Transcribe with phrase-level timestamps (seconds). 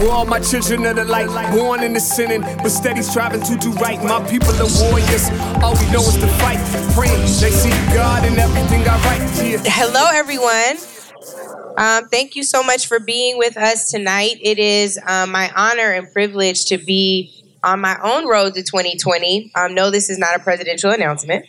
[0.00, 3.56] Where all my children of the light, born in the sinning, but steady striving to
[3.58, 4.02] do right.
[4.02, 5.28] My people are warriors.
[5.62, 6.56] All we know is to fight,
[6.94, 9.44] praying they see God in everything I write.
[9.44, 9.58] Yeah.
[9.62, 10.78] Hello, everyone.
[11.76, 14.38] Um, thank you so much for being with us tonight.
[14.40, 19.52] It is um, my honor and privilege to be on my own road to 2020.
[19.54, 21.44] Um, no, this is not a presidential announcement.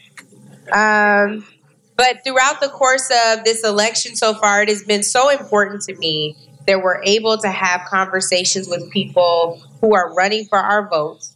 [0.74, 1.48] Um,
[1.96, 5.96] but throughout the course of this election so far, it has been so important to
[5.96, 6.36] me
[6.68, 11.36] that we're able to have conversations with people who are running for our votes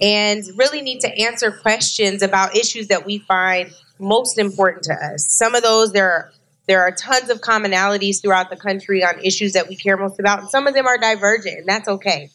[0.00, 5.26] and really need to answer questions about issues that we find most important to us.
[5.26, 6.32] Some of those there are
[6.68, 10.40] there are tons of commonalities throughout the country on issues that we care most about,
[10.40, 12.30] and some of them are divergent, and that's okay.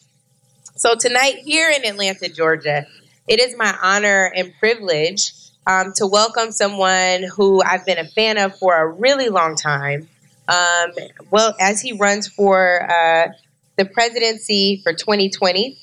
[0.76, 2.86] So tonight here in Atlanta, Georgia,
[3.26, 5.32] it is my honor and privilege
[5.66, 10.08] um, to welcome someone who I've been a fan of for a really long time.
[10.48, 10.92] Um,
[11.30, 13.28] well, as he runs for uh,
[13.76, 15.78] the presidency for 2020,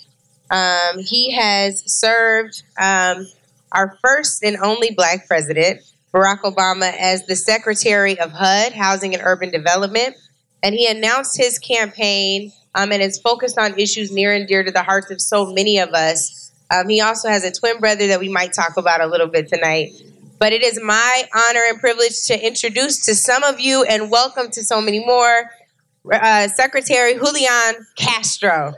[0.49, 3.27] um, he has served um,
[3.71, 5.81] our first and only black president,
[6.13, 10.15] Barack Obama, as the Secretary of HUD, Housing and Urban Development.
[10.63, 14.71] And he announced his campaign um, and is focused on issues near and dear to
[14.71, 16.51] the hearts of so many of us.
[16.71, 19.47] Um, he also has a twin brother that we might talk about a little bit
[19.47, 19.91] tonight.
[20.37, 24.51] But it is my honor and privilege to introduce to some of you and welcome
[24.51, 25.49] to so many more
[26.11, 28.73] uh, Secretary Julian Castro.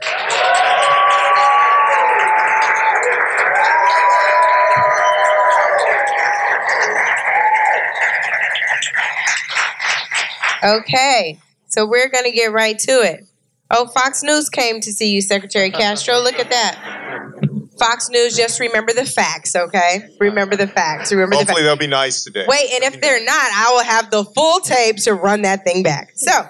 [10.64, 13.24] Okay, so we're going to get right to it.
[13.70, 16.18] Oh, Fox News came to see you, Secretary Castro.
[16.18, 17.47] Look at that.
[17.78, 20.08] Fox News, just remember the facts, okay?
[20.18, 21.12] Remember the facts.
[21.12, 21.66] Remember the Hopefully facts.
[21.66, 22.44] they'll be nice today.
[22.48, 25.82] Wait, and if they're not, I will have the full tape to run that thing
[25.82, 26.12] back.
[26.14, 26.46] So, um,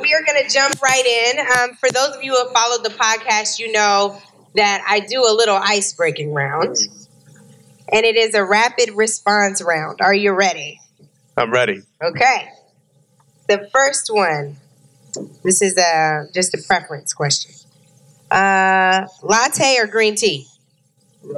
[0.00, 1.38] we are going to jump right in.
[1.40, 4.20] Um, for those of you who have followed the podcast, you know
[4.54, 6.76] that I do a little ice breaking round,
[7.92, 10.00] and it is a rapid response round.
[10.00, 10.80] Are you ready?
[11.36, 11.82] I'm ready.
[12.02, 12.48] Okay.
[13.48, 14.56] The first one.
[15.44, 17.52] This is a just a preference question.
[18.32, 20.46] Uh, latte or green tea?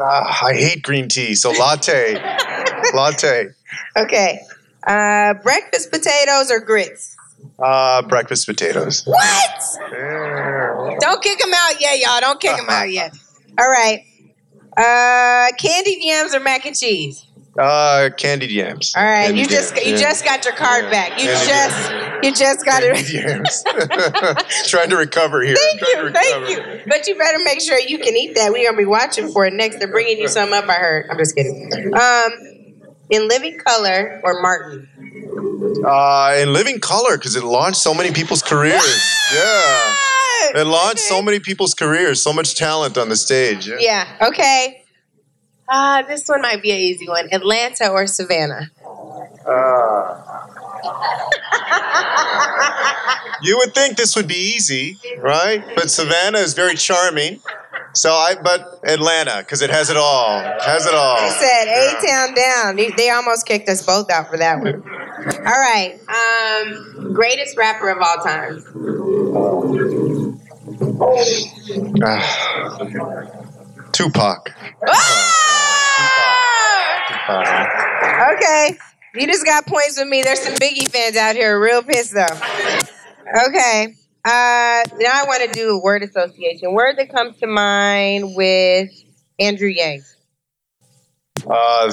[0.01, 2.15] Ah, I hate green tea, so latte.
[2.95, 3.49] latte.
[3.97, 4.41] Okay.
[4.87, 7.17] Uh, breakfast potatoes or grits?
[7.59, 9.03] Uh, breakfast potatoes.
[9.07, 9.63] What?
[9.93, 10.97] Yeah.
[11.01, 12.21] Don't kick them out yet, y'all.
[12.21, 13.15] Don't kick them out yet.
[13.59, 14.05] All right.
[14.77, 17.27] Uh, candied yams or mac and cheese?
[17.59, 18.93] Uh, candied yams.
[18.97, 19.27] All right.
[19.27, 20.01] Candied you just yams, you yeah.
[20.01, 20.91] just got your card Yeah.
[20.91, 21.11] back.
[21.21, 22.95] You Candied just you just got it.
[22.97, 23.65] Candied yams.
[24.71, 25.55] Trying to recover here.
[25.57, 26.81] Thank you, thank you.
[26.87, 28.53] But you better make sure you can eat that.
[28.53, 29.79] We're gonna be watching for it next.
[29.79, 30.69] They're bringing you some up.
[30.69, 31.07] I heard.
[31.11, 31.71] I'm just kidding.
[31.95, 32.31] Um,
[33.11, 34.89] in living color or Martin?
[35.87, 38.83] Uh, in living color, because it launched so many people's careers.
[39.35, 39.95] Yeah.
[40.61, 43.67] It launched so many people's careers, so much talent on the stage.
[43.67, 43.77] Yeah.
[43.81, 44.29] Yeah.
[44.29, 44.84] Okay.
[45.69, 47.29] Uh, this one might be an easy one.
[47.33, 48.71] Atlanta or Savannah?
[53.43, 55.63] You would think this would be easy, right?
[55.75, 57.41] But Savannah is very charming.
[57.93, 60.41] So I, but Atlanta, because it has it all.
[60.63, 61.21] Has it all.
[61.21, 62.77] They said A Town down.
[62.77, 64.83] They, they almost kicked us both out for that one.
[65.47, 65.99] All right.
[66.09, 68.65] Um, greatest rapper of all time.
[72.03, 73.31] Ah.
[73.93, 74.51] Tupac.
[77.27, 78.33] Ah!
[78.35, 78.79] Okay.
[79.15, 80.23] You just got points with me.
[80.23, 82.27] There's some Biggie fans out here real pissed though.
[83.47, 83.95] Okay.
[84.25, 86.73] Uh, now I want to do a word association.
[86.73, 88.91] Word that comes to mind with
[89.39, 90.03] Andrew Yang.
[91.47, 91.93] Uh,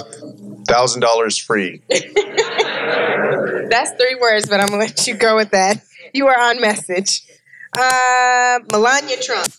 [0.68, 1.82] thousand dollars free.
[1.90, 2.12] That's
[3.92, 5.84] three words, but I'm gonna let you go with that.
[6.14, 7.24] You are on message.
[7.78, 9.52] Uh, Melania Trump.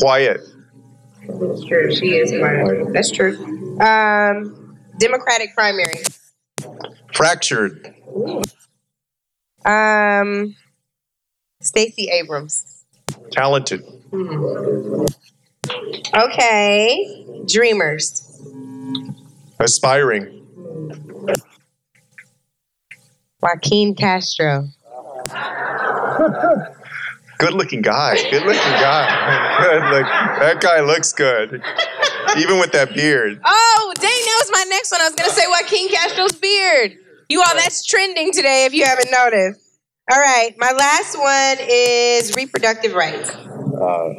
[0.00, 0.40] Quiet.
[1.28, 1.94] That's true.
[1.94, 2.92] She is quiet.
[2.92, 3.36] That's true.
[3.80, 6.02] Um, Democratic primary.
[7.14, 7.94] Fractured.
[9.64, 10.56] Um,
[11.60, 12.84] Stacey Abrams.
[13.30, 13.82] Talented.
[16.14, 17.26] Okay.
[17.46, 18.24] Dreamers.
[19.60, 20.34] Aspiring.
[23.40, 24.68] Joaquin Castro.
[27.38, 28.16] Good looking guy.
[28.30, 29.58] Good looking guy.
[29.62, 30.06] Good look.
[30.40, 31.62] That guy looks good.
[32.36, 33.40] Even with that beard.
[33.44, 35.00] Oh, dang, that was my next one.
[35.00, 36.98] I was gonna say Joaquin Castro's beard.
[37.28, 39.60] You all, that's trending today if you haven't noticed.
[40.10, 43.30] All right, my last one is reproductive rights.
[43.30, 44.14] Uh,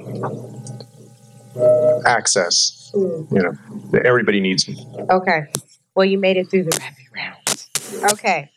[2.05, 2.91] access.
[2.93, 3.35] Hmm.
[3.35, 3.53] You know,
[4.05, 4.77] everybody needs it.
[5.09, 5.47] Okay.
[5.95, 8.13] Well, you made it through the rapid round.
[8.13, 8.51] Okay.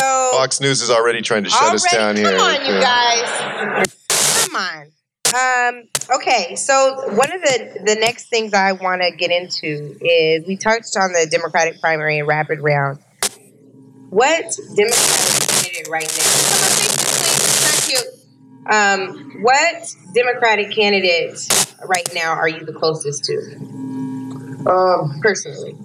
[0.00, 2.36] So So Fox News is already trying to shut already, us down here.
[2.36, 2.80] come on, you Yeah.
[2.80, 4.46] guys.
[4.46, 4.86] Come on.
[5.32, 5.84] Um,
[6.16, 10.56] okay, so one of the the next things I want to get into is we
[10.56, 12.98] touched on the Democratic primary and rapid round.
[14.10, 16.24] What Democratic candidate right now?
[16.26, 18.08] On, please, please, it's not cute.
[18.72, 21.46] Um, what Democratic candidate
[21.86, 23.36] right now are you the closest to,
[24.68, 25.76] Um, personally?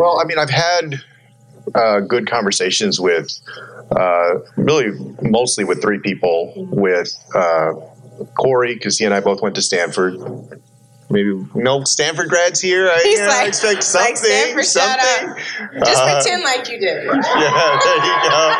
[0.00, 0.94] Well, I mean, I've had
[1.74, 3.30] uh, good conversations with
[3.90, 4.90] uh, really
[5.22, 7.72] mostly with three people with uh,
[8.38, 10.14] Cory, because he and I both went to Stanford.
[11.12, 12.88] Maybe no Stanford grads here.
[12.88, 14.14] I, He's know, like- I expect like something.
[14.30, 15.44] Stanford, shout something.
[15.84, 17.04] Just Uh, pretend like you did.
[17.40, 18.54] Yeah, there you go.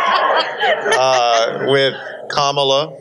[0.99, 1.95] Uh, with
[2.31, 2.97] Kamala,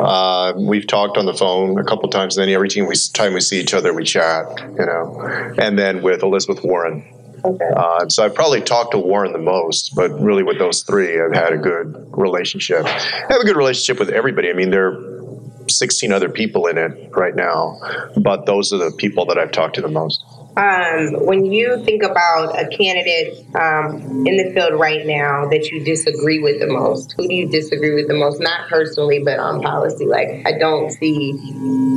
[0.00, 2.34] uh, we've talked on the phone a couple times.
[2.34, 4.46] Then every time we time we see each other, we chat.
[4.58, 7.04] You know, and then with Elizabeth Warren.
[7.44, 7.70] Okay.
[7.76, 11.34] Uh, so I've probably talked to Warren the most, but really with those three, I've
[11.34, 12.84] had a good relationship.
[12.84, 14.50] I have a good relationship with everybody.
[14.50, 15.20] I mean, there are
[15.68, 17.78] 16 other people in it right now,
[18.16, 20.24] but those are the people that I've talked to the most.
[20.56, 25.84] Um, when you think about a candidate um, in the field right now that you
[25.84, 28.40] disagree with the most, who do you disagree with the most?
[28.40, 30.06] Not personally, but on policy.
[30.06, 31.38] Like, I don't see,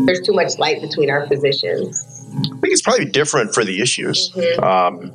[0.05, 2.12] there's too much light between our positions.
[2.33, 4.35] I think it's probably different for the issues.
[4.59, 5.11] Um,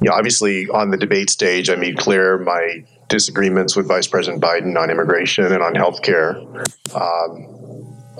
[0.00, 4.42] you know, obviously on the debate stage, I made clear my disagreements with Vice President
[4.42, 6.36] Biden on immigration and on health care.
[6.94, 7.46] Um,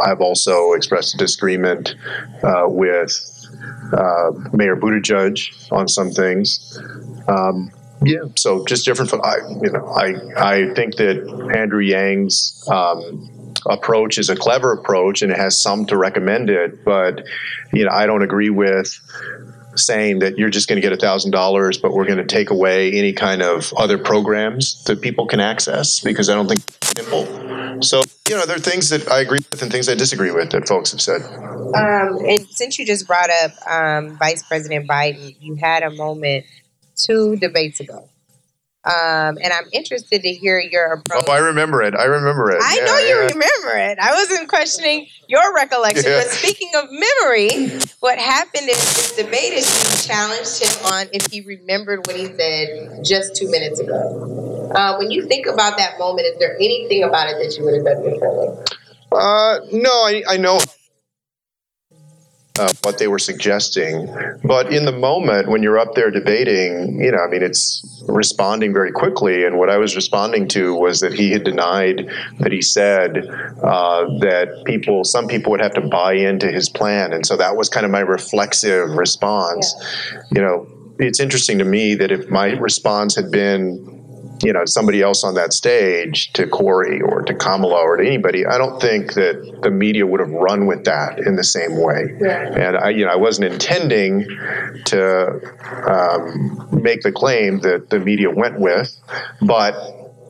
[0.03, 1.95] I've also expressed a disagreement
[2.43, 3.13] uh, with
[3.93, 6.81] uh, Mayor Buttigieg on some things.
[7.29, 7.71] Um,
[8.05, 9.11] yeah, so just different.
[9.11, 13.31] From, I, you know, I I think that Andrew Yang's um,
[13.67, 17.25] approach is a clever approach and it has some to recommend it, but
[17.73, 18.99] you know, I don't agree with
[19.75, 22.51] saying that you're just going to get a thousand dollars, but we're going to take
[22.51, 27.83] away any kind of other programs that people can access because I don't think simple.
[27.83, 30.51] So you know, there are things that I agree with and things I disagree with
[30.51, 31.23] that folks have said.
[31.23, 36.47] Um, and since you just brought up um, Vice President Biden, you had a moment
[36.97, 38.09] two debates ago.
[38.85, 41.25] Um, and I'm interested to hear your approach.
[41.29, 41.95] Oh, I remember it.
[41.95, 42.61] I remember it.
[42.61, 43.33] I Yeah, know you yeah.
[43.33, 43.99] remember it.
[44.01, 46.05] I wasn't questioning your recollection.
[46.11, 46.23] Yeah.
[46.25, 51.31] But speaking of memory, what happened is this debate is you challenged him on if
[51.31, 54.73] he remembered what he said just two minutes ago.
[54.75, 57.75] Uh, when you think about that moment, is there anything about it that you would
[57.75, 58.49] have done differently?
[59.13, 60.59] Uh, no, I, I know
[62.59, 64.07] uh, what they were suggesting,
[64.45, 68.73] but in the moment when you're up there debating, you know, I mean, it's responding
[68.73, 69.45] very quickly.
[69.45, 72.11] And what I was responding to was that he had denied
[72.41, 73.27] that he said
[73.63, 77.57] uh, that people, some people would have to buy into his plan, and so that
[77.57, 79.75] was kind of my reflexive response.
[80.35, 80.67] You know,
[80.99, 84.02] it's interesting to me that if my response had been
[84.43, 88.45] you know somebody else on that stage to Cory or to Kamala or to anybody,
[88.45, 92.17] I don't think that the media would have run with that in the same way.
[92.21, 94.27] And I, you know, I wasn't intending
[94.87, 95.41] to
[95.89, 98.95] um, make the claim that the media went with,
[99.43, 99.75] but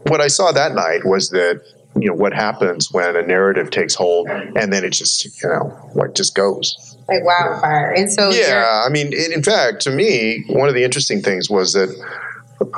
[0.07, 1.63] what I saw that night was that
[1.97, 5.91] you know what happens when a narrative takes hold and then it just you know
[5.95, 6.97] like just goes.
[7.09, 7.93] Like wildfire.
[7.93, 11.51] And so Yeah, I mean, in, in fact, to me, one of the interesting things
[11.51, 11.91] was that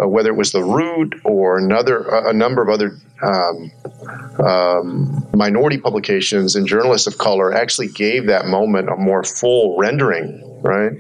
[0.02, 3.70] uh, whether it was the root or another a number of other um,
[4.44, 10.60] um, minority publications and journalists of color actually gave that moment a more full rendering,
[10.62, 10.92] right?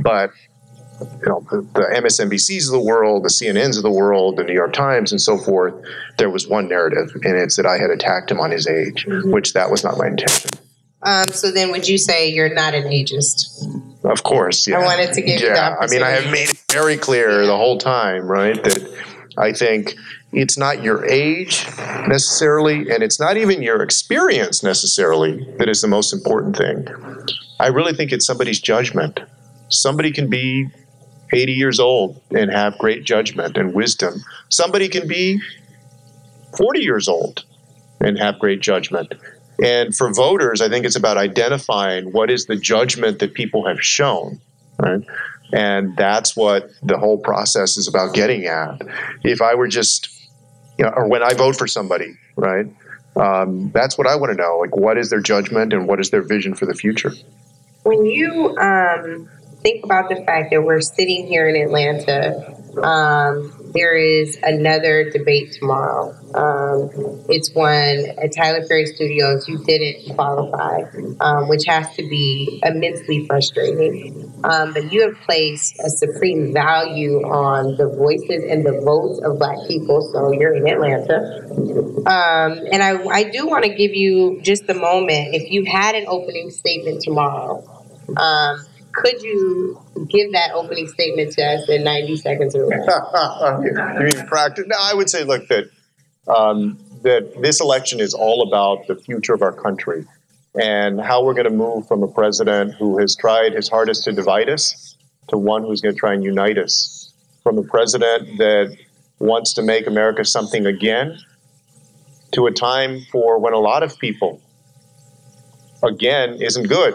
[0.00, 0.30] But
[1.00, 4.54] you know, the, the MSNBCs of the world, the CNNs of the world, the New
[4.54, 5.74] York Times, and so forth,
[6.16, 9.52] there was one narrative, and it's that I had attacked him on his age, which
[9.52, 10.50] that was not my intention.
[11.02, 13.64] Um, so then would you say you're not an ageist?
[14.04, 14.78] Of course, yeah.
[14.78, 17.46] I wanted to give you yeah, the I mean, I have made it very clear
[17.46, 18.78] the whole time, right, that
[19.36, 19.94] I think
[20.32, 21.66] it's not your age
[22.08, 26.86] necessarily, and it's not even your experience necessarily that is the most important thing.
[27.60, 29.20] I really think it's somebody's judgment.
[29.68, 30.68] Somebody can be
[31.32, 34.22] 80 years old and have great judgment and wisdom.
[34.48, 35.40] Somebody can be
[36.56, 37.44] 40 years old
[38.00, 39.12] and have great judgment.
[39.62, 43.82] And for voters, I think it's about identifying what is the judgment that people have
[43.82, 44.40] shown,
[44.78, 45.02] right?
[45.52, 48.80] And that's what the whole process is about getting at.
[49.24, 50.10] If I were just,
[50.78, 52.66] you know, or when I vote for somebody, right?
[53.16, 54.58] Um, that's what I want to know.
[54.58, 57.12] Like, what is their judgment and what is their vision for the future?
[57.82, 59.28] When you um,
[59.62, 65.52] think about the fact that we're sitting here in Atlanta, um, there is another debate
[65.52, 66.14] tomorrow.
[66.34, 69.48] Um, it's one at Tyler Perry Studios.
[69.48, 70.82] You didn't qualify,
[71.20, 74.32] um, which has to be immensely frustrating.
[74.44, 79.38] Um, but you have placed a supreme value on the voices and the votes of
[79.38, 80.00] Black people.
[80.12, 81.44] So you're in Atlanta.
[82.06, 85.34] Um, and I, I do want to give you just a moment.
[85.34, 87.64] If you had an opening statement tomorrow,
[88.16, 88.64] um,
[89.02, 92.86] could you give that opening statement to us in 90 seconds or less?
[93.64, 94.64] you mean practice?
[94.66, 95.70] No, I would say, look, that
[96.26, 100.04] um, that this election is all about the future of our country
[100.60, 104.12] and how we're going to move from a president who has tried his hardest to
[104.12, 104.96] divide us
[105.28, 107.14] to one who's going to try and unite us.
[107.42, 108.76] From a president that
[109.20, 111.18] wants to make America something again
[112.32, 114.42] to a time for when a lot of people,
[115.82, 116.94] again, isn't good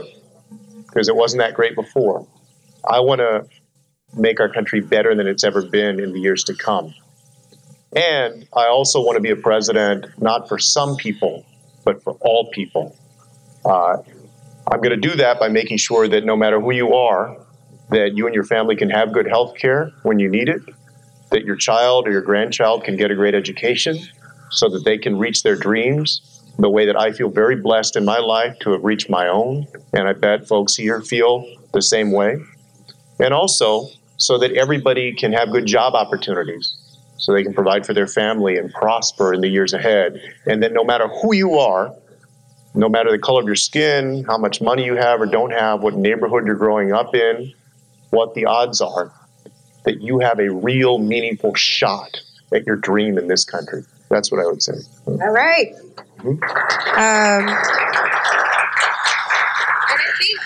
[0.93, 2.27] because it wasn't that great before.
[2.87, 3.45] I want to
[4.15, 6.93] make our country better than it's ever been in the years to come.
[7.95, 11.45] And I also want to be a president not for some people,
[11.83, 12.95] but for all people.
[13.65, 13.97] Uh,
[14.71, 17.37] I'm going to do that by making sure that no matter who you are,
[17.89, 20.61] that you and your family can have good health care when you need it,
[21.31, 23.97] that your child or your grandchild can get a great education
[24.51, 28.05] so that they can reach their dreams the way that I feel very blessed in
[28.05, 29.67] my life to have reached my own.
[29.93, 32.37] And I bet folks here feel the same way.
[33.19, 36.75] And also so that everybody can have good job opportunities
[37.17, 40.21] so they can provide for their family and prosper in the years ahead.
[40.45, 41.93] And that no matter who you are,
[42.75, 45.81] no matter the color of your skin, how much money you have or don't have,
[45.81, 47.53] what neighborhood you're growing up in,
[48.09, 49.11] what the odds are,
[49.85, 52.19] that you have a real meaningful shot
[52.53, 53.83] at your dream in this country.
[54.09, 54.73] That's what I would say.
[55.05, 55.73] All right.
[56.25, 57.49] Um, and
[59.99, 60.39] I think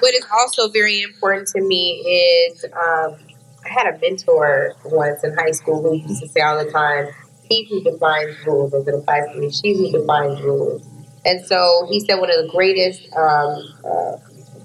[0.00, 3.16] what is also very important to me is um,
[3.64, 7.08] I had a mentor once in high school who used to say all the time,
[7.48, 10.86] he who defines rules, as it applies to me, she who defines rules.
[11.24, 14.16] And so he said one of the greatest um, uh,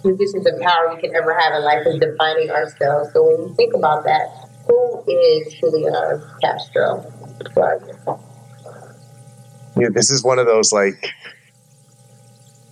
[0.02, 3.10] positions of power we can ever have in life is defining ourselves.
[3.14, 5.94] So when you think about that, who is Julian
[6.42, 7.06] Castro?
[9.78, 11.10] Yeah, this is one of those like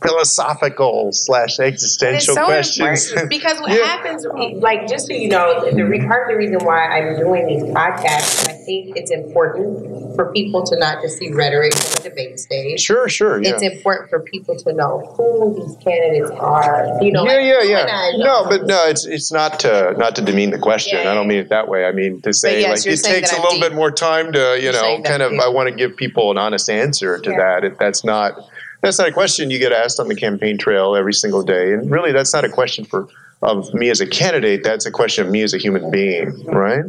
[0.01, 3.13] philosophical slash existential so questions.
[3.29, 3.86] because what yeah.
[3.86, 7.48] happens, like just so you know, the re- part of the reason why I'm doing
[7.48, 12.10] these podcasts, I think it's important for people to not just see rhetoric on the
[12.10, 12.79] debate stage.
[12.79, 13.41] Sure, sure.
[13.41, 13.51] Yeah.
[13.51, 16.98] It's important for people to know who these candidates are.
[17.01, 18.12] You know, yeah, like, yeah, yeah.
[18.17, 21.00] No, but no, it's it's not to not to demean the question.
[21.01, 21.86] Yeah, I don't mean it that way.
[21.86, 23.62] I mean to say yes, like it takes a little deep.
[23.62, 25.34] bit more time to you know kind of.
[25.34, 27.63] I want to give people an honest answer to that.
[27.63, 28.34] If that's not
[28.81, 31.73] that's not a question you get asked on the campaign trail every single day.
[31.73, 33.07] And really, that's not a question for
[33.41, 34.63] of me as a candidate.
[34.63, 36.85] That's a question of me as a human being, right?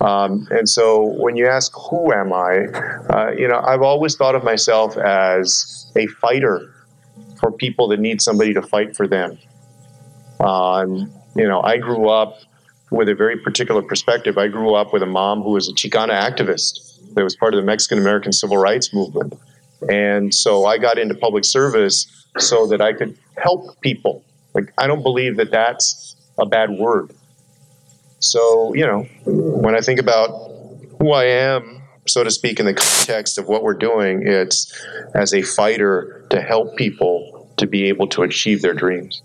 [0.00, 2.66] Um, and so when you ask who am I,
[3.10, 6.72] uh, you know, I've always thought of myself as a fighter
[7.38, 9.38] for people that need somebody to fight for them.
[10.40, 12.38] Um, you know, I grew up
[12.90, 14.36] with a very particular perspective.
[14.38, 17.60] I grew up with a mom who was a Chicana activist that was part of
[17.60, 19.34] the Mexican American civil rights movement.
[19.88, 22.06] And so I got into public service
[22.38, 24.24] so that I could help people.
[24.54, 27.12] Like, I don't believe that that's a bad word.
[28.18, 30.28] So, you know, when I think about
[30.98, 34.72] who I am, so to speak, in the context of what we're doing, it's
[35.14, 39.22] as a fighter to help people to be able to achieve their dreams.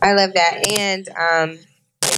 [0.00, 0.78] I love that.
[0.78, 1.58] And um,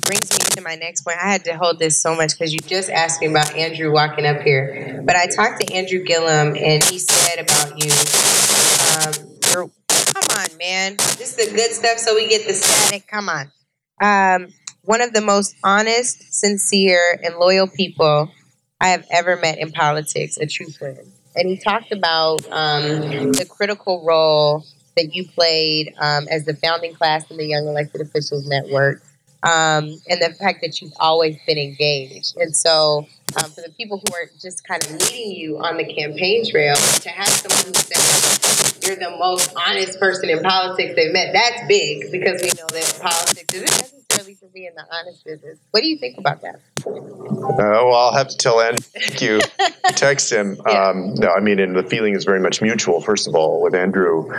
[0.01, 1.19] brings me to my next point.
[1.23, 4.27] I had to hold this so much because you just asked me about Andrew walking
[4.27, 5.03] up here.
[5.05, 7.91] But I talked to Andrew Gillum, and he said about you,
[8.97, 10.97] um, come on, man.
[11.19, 13.07] This is the good stuff, so we get the static.
[13.07, 13.51] Come on.
[14.01, 14.53] Um,
[14.83, 18.31] one of the most honest, sincere, and loyal people
[18.81, 20.99] I have ever met in politics, a true friend.
[21.37, 24.65] And he talked about um, the critical role
[24.97, 29.03] that you played um, as the founding class in the Young Elected Officials Network
[29.43, 32.37] um, and the fact that you've always been engaged.
[32.37, 33.07] And so,
[33.43, 36.75] um, for the people who are just kind of meeting you on the campaign trail,
[36.75, 41.67] to have someone who says you're the most honest person in politics they've met, that's
[41.69, 45.59] big because we know that politics isn't necessarily for being the honest business.
[45.71, 46.61] What do you think about that?
[46.87, 48.61] Uh, well, I'll have to tell
[49.21, 49.41] you.
[49.97, 50.57] Text him.
[50.67, 50.89] Yeah.
[50.89, 53.01] Um, no, I mean, and the feeling is very much mutual.
[53.01, 54.31] First of all, with Andrew,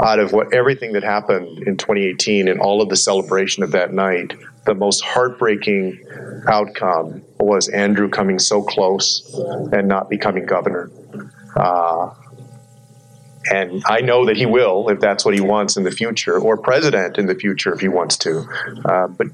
[0.00, 3.92] out of what everything that happened in 2018 and all of the celebration of that
[3.92, 4.34] night,
[4.66, 6.04] the most heartbreaking
[6.48, 9.22] outcome was Andrew coming so close
[9.72, 10.90] and not becoming governor.
[11.56, 12.10] Uh,
[13.50, 16.56] and I know that he will if that's what he wants in the future, or
[16.56, 18.46] president in the future if he wants to.
[18.84, 19.28] Uh, but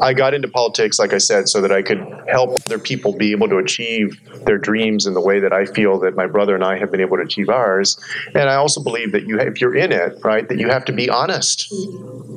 [0.00, 3.32] I got into politics, like I said, so that I could help other people be
[3.32, 6.62] able to achieve their dreams in the way that I feel that my brother and
[6.62, 7.98] I have been able to achieve ours.
[8.34, 10.92] And I also believe that you, if you're in it, right, that you have to
[10.92, 11.72] be honest.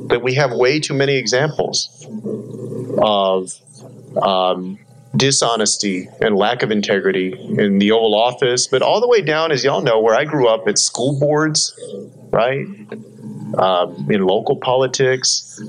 [0.08, 1.90] That we have way too many examples
[2.98, 3.54] of
[4.22, 4.80] um,
[5.16, 9.64] dishonesty and lack of integrity in the Oval Office, but all the way down, as
[9.64, 11.74] y'all know, where I grew up at school boards,
[12.32, 12.66] right,
[13.58, 15.62] um, in local politics.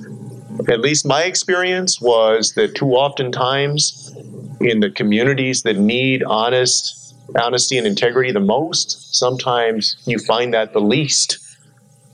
[0.69, 4.15] At least my experience was that too often times
[4.61, 6.97] in the communities that need honest
[7.41, 11.39] honesty and integrity the most sometimes you find that the least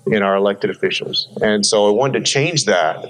[0.09, 1.27] in our elected officials.
[1.41, 3.03] And so i wanted to change that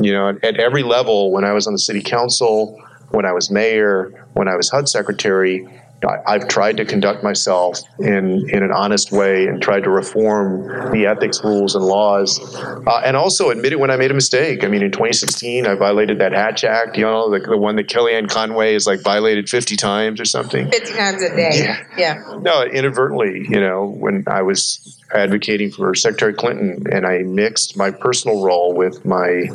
[0.00, 1.32] you know at every level.
[1.32, 2.80] When i was on the city council
[3.10, 5.66] when i was mayor when i was hud secretary
[6.04, 11.06] I've tried to conduct myself in, in an honest way and tried to reform the
[11.06, 14.62] ethics rules and laws, uh, and also admit it when I made a mistake.
[14.62, 17.88] I mean, in 2016, I violated that Hatch Act, you know, the, the one that
[17.88, 20.70] Kellyanne Conway is like violated 50 times or something.
[20.70, 21.50] 50 times a day.
[21.54, 21.84] Yeah.
[21.96, 22.38] yeah.
[22.42, 27.90] No, inadvertently, you know, when I was advocating for Secretary Clinton and I mixed my
[27.90, 29.46] personal role with my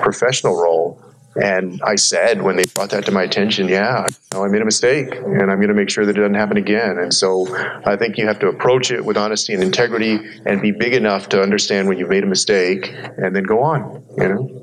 [0.00, 1.02] professional role
[1.36, 5.14] and I said when they brought that to my attention, yeah, I made a mistake
[5.14, 6.98] and I'm going to make sure that it doesn't happen again.
[6.98, 7.46] And so
[7.86, 11.28] I think you have to approach it with honesty and integrity and be big enough
[11.30, 14.62] to understand when you've made a mistake and then go on, you know?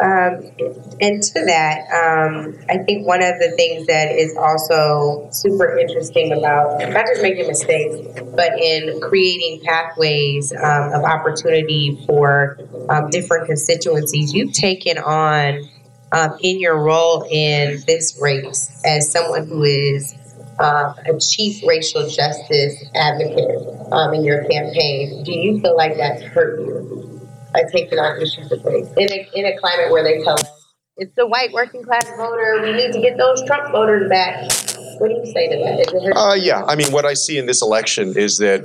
[0.00, 0.52] Um,
[1.00, 6.32] and to that, um, I think one of the things that is also super interesting
[6.32, 7.96] about not just making mistakes,
[8.36, 12.58] but in creating pathways um, of opportunity for
[12.88, 15.68] um, different constituencies, you've taken on
[16.12, 20.14] um, in your role in this race as someone who is
[20.58, 23.60] uh, a chief racial justice advocate
[23.92, 27.20] um, in your campaign, do you feel like that's hurt you
[27.52, 30.58] by taking on issues of race in a, in a climate where they tell us
[30.96, 34.50] it's the white working class voter, we need to get those Trump voters back?
[34.98, 36.12] What do you say to that?
[36.16, 38.64] Uh, yeah, I mean, what I see in this election is that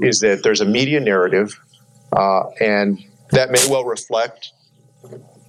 [0.00, 1.58] is that there's a media narrative,
[2.12, 2.98] uh, and
[3.30, 4.52] that may well reflect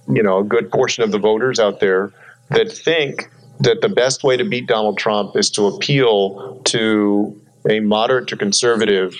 [0.08, 2.12] you know a good portion of the voters out there
[2.50, 7.80] that think that the best way to beat Donald Trump is to appeal to a
[7.80, 9.16] moderate to conservative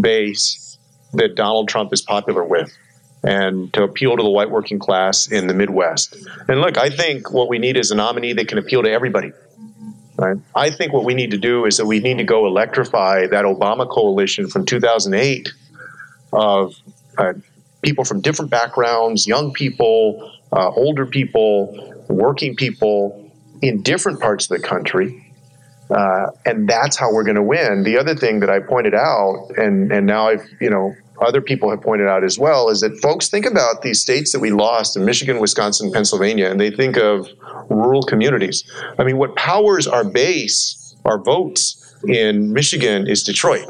[0.00, 0.78] base
[1.14, 2.70] that Donald Trump is popular with
[3.22, 6.14] and to appeal to the white working class in the Midwest.
[6.46, 9.32] And look, I think what we need is a nominee that can appeal to everybody.
[10.16, 10.36] Right?
[10.54, 13.44] I think what we need to do is that we need to go electrify that
[13.44, 15.48] Obama coalition from 2008
[16.32, 16.74] of
[17.18, 17.32] uh,
[17.84, 23.30] people from different backgrounds, young people, uh, older people, working people
[23.62, 25.20] in different parts of the country.
[25.90, 27.84] Uh, and that's how we're going to win.
[27.84, 31.70] The other thing that I pointed out, and, and now I've, you know, other people
[31.70, 34.96] have pointed out as well, is that folks think about these states that we lost
[34.96, 37.28] in Michigan, Wisconsin, Pennsylvania, and they think of
[37.70, 38.64] rural communities.
[38.98, 43.66] I mean, what powers our base, our votes in Michigan is Detroit.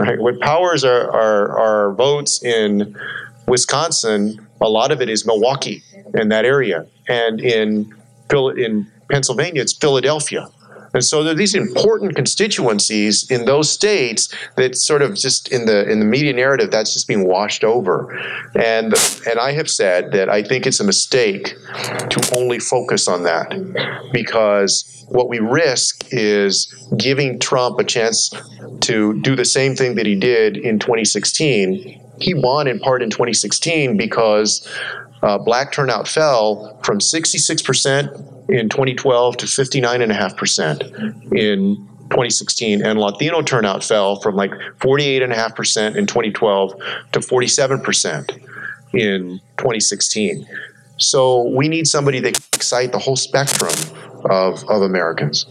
[0.00, 0.18] Right?
[0.18, 2.96] What powers our, our, our votes in
[3.46, 5.82] Wisconsin, a lot of it is Milwaukee
[6.14, 6.86] and that area.
[7.06, 7.94] And in,
[8.56, 10.48] in Pennsylvania, it's Philadelphia.
[10.92, 15.66] And so there are these important constituencies in those states that sort of just in
[15.66, 18.12] the in the media narrative that's just being washed over.
[18.54, 18.94] And
[19.26, 21.54] and I have said that I think it's a mistake
[22.10, 28.32] to only focus on that because what we risk is giving Trump a chance
[28.80, 32.00] to do the same thing that he did in 2016.
[32.20, 34.66] He won in part in 2016 because
[35.22, 41.76] uh, black turnout fell from 66% in 2012 to 59.5% in
[42.10, 46.72] 2016, and Latino turnout fell from like 48.5% in 2012
[47.12, 48.30] to 47%
[48.94, 50.46] in 2016.
[50.96, 53.72] So we need somebody that can excite the whole spectrum
[54.28, 55.46] of, of Americans.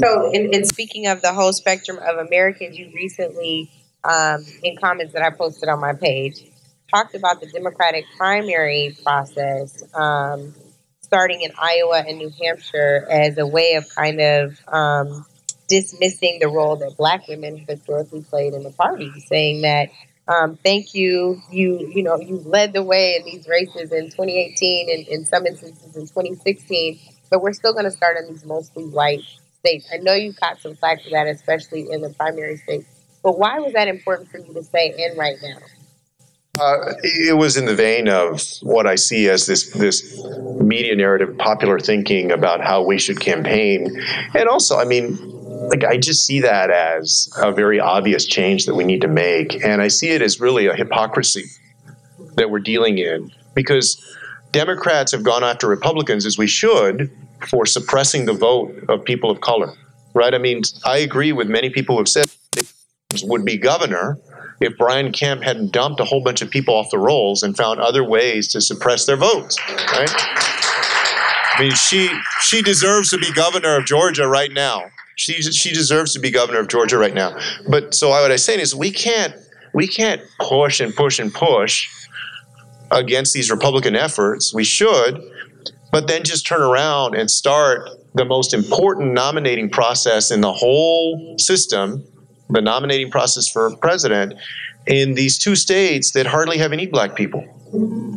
[0.00, 3.70] So, in, in speaking of the whole spectrum of Americans, you recently,
[4.04, 6.44] um, in comments that I posted on my page,
[6.90, 10.54] talked about the Democratic primary process um,
[11.02, 15.24] starting in Iowa and New Hampshire as a way of kind of um,
[15.68, 19.90] dismissing the role that Black women historically played in the party, saying that
[20.26, 21.40] um, thank you.
[21.50, 25.46] You you know you led the way in these races in 2018 and in some
[25.46, 26.98] instances in 2016,
[27.30, 29.20] but we're still going to start in these mostly white
[29.58, 29.86] states.
[29.92, 32.86] I know you caught some flack for that, especially in the primary states.
[33.22, 35.58] But why was that important for you to say in right now?
[36.58, 40.22] Uh, it was in the vein of what I see as this this
[40.60, 44.00] media narrative, popular thinking about how we should campaign,
[44.34, 45.18] and also, I mean,
[45.68, 49.64] like I just see that as a very obvious change that we need to make,
[49.64, 51.44] and I see it as really a hypocrisy
[52.36, 54.00] that we're dealing in because
[54.52, 57.10] Democrats have gone after Republicans, as we should,
[57.48, 59.74] for suppressing the vote of people of color.
[60.14, 60.32] Right?
[60.32, 62.26] I mean, I agree with many people who have said
[63.22, 64.18] would be governor
[64.60, 67.80] if Brian Kemp hadn't dumped a whole bunch of people off the rolls and found
[67.80, 69.58] other ways to suppress their votes.
[69.92, 70.10] Right?
[71.56, 74.84] I mean, she she deserves to be governor of Georgia right now.
[75.16, 77.36] She she deserves to be governor of Georgia right now.
[77.68, 79.34] But so what I'm saying is we can't
[79.72, 81.88] we can't push and push and push
[82.90, 84.52] against these Republican efforts.
[84.54, 85.20] We should,
[85.92, 91.36] but then just turn around and start the most important nominating process in the whole
[91.38, 92.04] system,
[92.50, 94.34] the nominating process for president,
[94.86, 97.42] in these two states that hardly have any black people,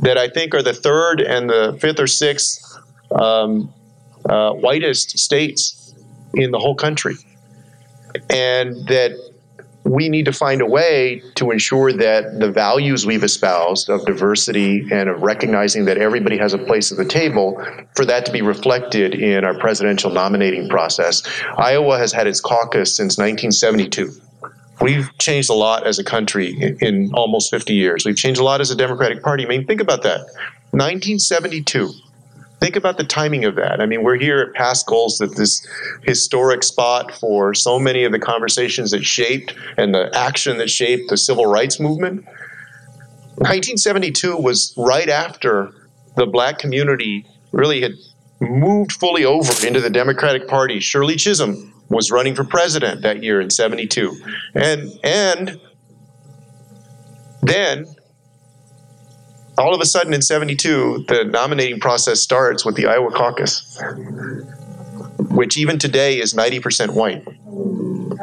[0.01, 2.77] that I think are the third and the fifth or sixth
[3.11, 3.73] um,
[4.25, 5.95] uh, whitest states
[6.33, 7.15] in the whole country.
[8.29, 9.11] And that
[9.87, 14.87] we need to find a way to ensure that the values we've espoused of diversity
[14.91, 17.61] and of recognizing that everybody has a place at the table,
[17.95, 21.23] for that to be reflected in our presidential nominating process.
[21.57, 24.11] Iowa has had its caucus since 1972.
[24.81, 28.05] We've changed a lot as a country in, almost 50 years.
[28.05, 29.45] We've changed a lot as a Democratic Party.
[29.45, 30.19] I mean, think about that.
[30.71, 31.93] 1972
[32.59, 33.81] think about the timing of that.
[33.81, 35.65] I mean, we're here at Paschal's at this
[36.03, 41.09] historic spot for so many of the conversations that shaped and the action that shaped
[41.09, 42.25] the civil rights movement.
[43.35, 45.71] 1972 was right after
[46.15, 47.93] the black community really had
[48.39, 50.79] moved fully over into the Democratic Party.
[50.79, 54.15] Shirley Chisholm was running for president that year in 72.
[54.55, 55.59] And and
[57.41, 57.85] then
[59.57, 63.79] all of a sudden in 72, the nominating process starts with the Iowa caucus,
[65.31, 67.25] which even today is 90% white.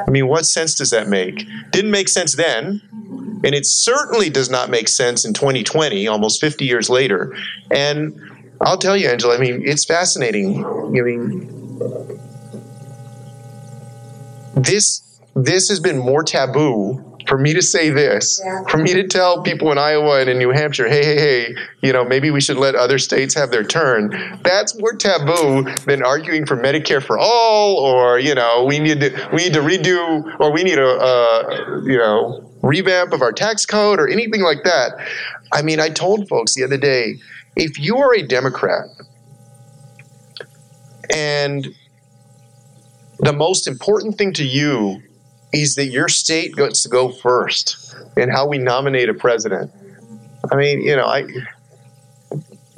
[0.06, 1.46] I mean, what sense does that make?
[1.70, 2.80] Didn't make sense then,
[3.44, 7.36] and it certainly does not make sense in 2020, almost 50 years later.
[7.70, 8.18] And
[8.60, 10.64] I'll tell you, Angela, I mean, it's fascinating.
[10.64, 11.50] I mean,
[14.56, 15.02] this
[15.34, 19.72] this has been more taboo for me to say this, for me to tell people
[19.72, 22.74] in Iowa and in New Hampshire, hey, hey, hey, you know, maybe we should let
[22.74, 24.10] other states have their turn.
[24.42, 29.28] That's more taboo than arguing for Medicare for all, or you know, we need to
[29.32, 33.66] we need to redo, or we need a uh, you know revamp of our tax
[33.66, 34.92] code, or anything like that.
[35.52, 37.16] I mean, I told folks the other day,
[37.56, 38.86] if you are a Democrat
[41.10, 41.68] and
[43.20, 45.02] the most important thing to you
[45.54, 49.70] is that your state gets to go first in how we nominate a president.
[50.52, 51.26] I mean, you know, I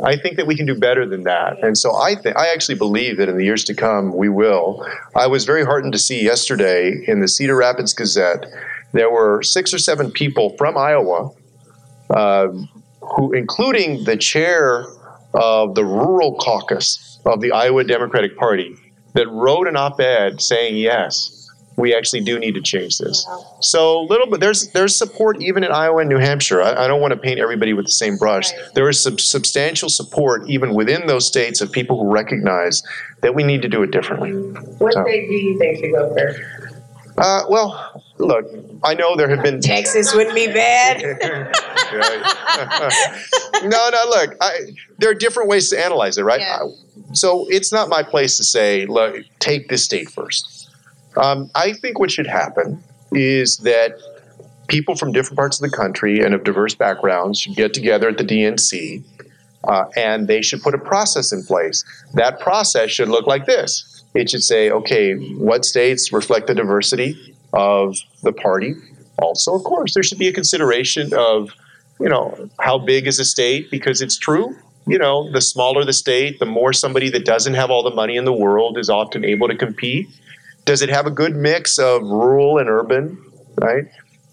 [0.05, 1.63] I think that we can do better than that.
[1.65, 4.87] And so I think I actually believe that in the years to come we will.
[5.15, 8.47] I was very heartened to see yesterday in the Cedar Rapids Gazette
[8.93, 11.31] there were six or seven people from Iowa,
[12.09, 12.49] uh,
[13.01, 14.87] who, including the chair
[15.35, 18.75] of the rural caucus of the Iowa Democratic Party,
[19.15, 21.36] that wrote an op-ed saying yes
[21.77, 23.27] we actually do need to change this.
[23.61, 26.63] So little bit there's there's support even in Iowa and New Hampshire.
[26.63, 28.51] I, I don't want to paint everybody with the same brush.
[28.75, 32.83] There is sub- substantial support even within those states of people who recognize
[33.21, 34.33] that we need to do it differently.
[34.79, 35.03] What so.
[35.03, 36.41] state do you think should go first?
[37.19, 38.45] Uh, well, look,
[38.85, 41.03] I know there have been Texas wouldn't be bad.
[43.65, 46.41] no, no, look, I, there are different ways to analyze it, right?
[46.41, 46.67] Yeah.
[47.15, 50.56] So it's not my place to say, look, take this state first
[51.17, 53.99] um, I think what should happen is that
[54.69, 58.19] people from different parts of the country and of diverse backgrounds should get together at
[58.19, 59.05] the DNC
[59.69, 61.85] uh, and they should put a process in place.
[62.15, 67.37] That process should look like this it should say, okay, what states reflect the diversity
[67.53, 68.75] of the party?
[69.19, 71.51] Also, of course, there should be a consideration of,
[72.01, 73.71] you know, how big is a state?
[73.71, 77.71] Because it's true, you know, the smaller the state, the more somebody that doesn't have
[77.71, 80.09] all the money in the world is often able to compete.
[80.67, 83.19] Does it have a good mix of rural and urban?
[83.57, 83.87] Right.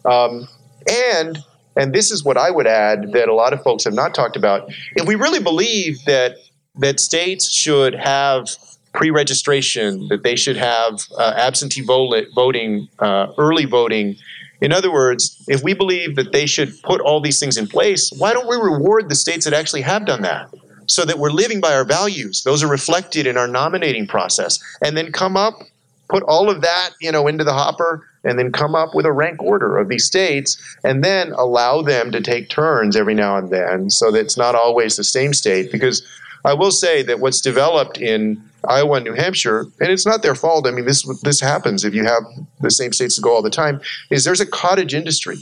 [0.04, 0.48] Um,
[0.90, 1.38] and
[1.76, 4.36] and this is what I would add that a lot of folks have not talked
[4.36, 4.70] about.
[4.96, 6.36] If we really believe that
[6.76, 8.50] that states should have
[8.94, 14.16] pre-registration, that they should have uh, absentee voting, uh, early voting.
[14.62, 18.12] In other words, if we believe that they should put all these things in place,
[18.18, 20.54] why don't we reward the states that actually have done that?
[20.88, 22.44] So that we're living by our values.
[22.44, 24.60] Those are reflected in our nominating process.
[24.84, 25.64] And then come up
[26.10, 29.12] put all of that, you know, into the hopper and then come up with a
[29.12, 33.52] rank order of these states and then allow them to take turns every now and
[33.52, 36.06] then so that it's not always the same state because
[36.46, 40.36] I will say that what's developed in Iowa and New Hampshire, and it's not their
[40.36, 40.68] fault.
[40.68, 42.24] I mean, this this happens if you have
[42.62, 43.82] the same states to go all the time.
[44.10, 45.38] Is there's a cottage industry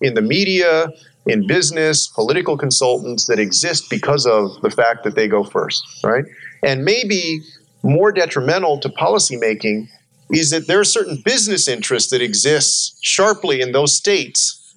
[0.00, 0.88] in the media,
[1.26, 6.24] in business, political consultants that exist because of the fact that they go first, right?
[6.62, 7.40] And maybe
[7.84, 9.88] more detrimental to policymaking
[10.32, 14.74] is that there are certain business interests that exist sharply in those states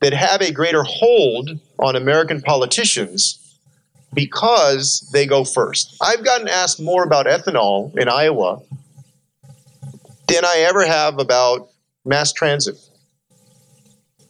[0.00, 3.38] that have a greater hold on American politicians
[4.12, 5.96] because they go first.
[6.02, 8.60] I've gotten asked more about ethanol in Iowa
[10.26, 11.68] than I ever have about
[12.04, 12.76] mass transit,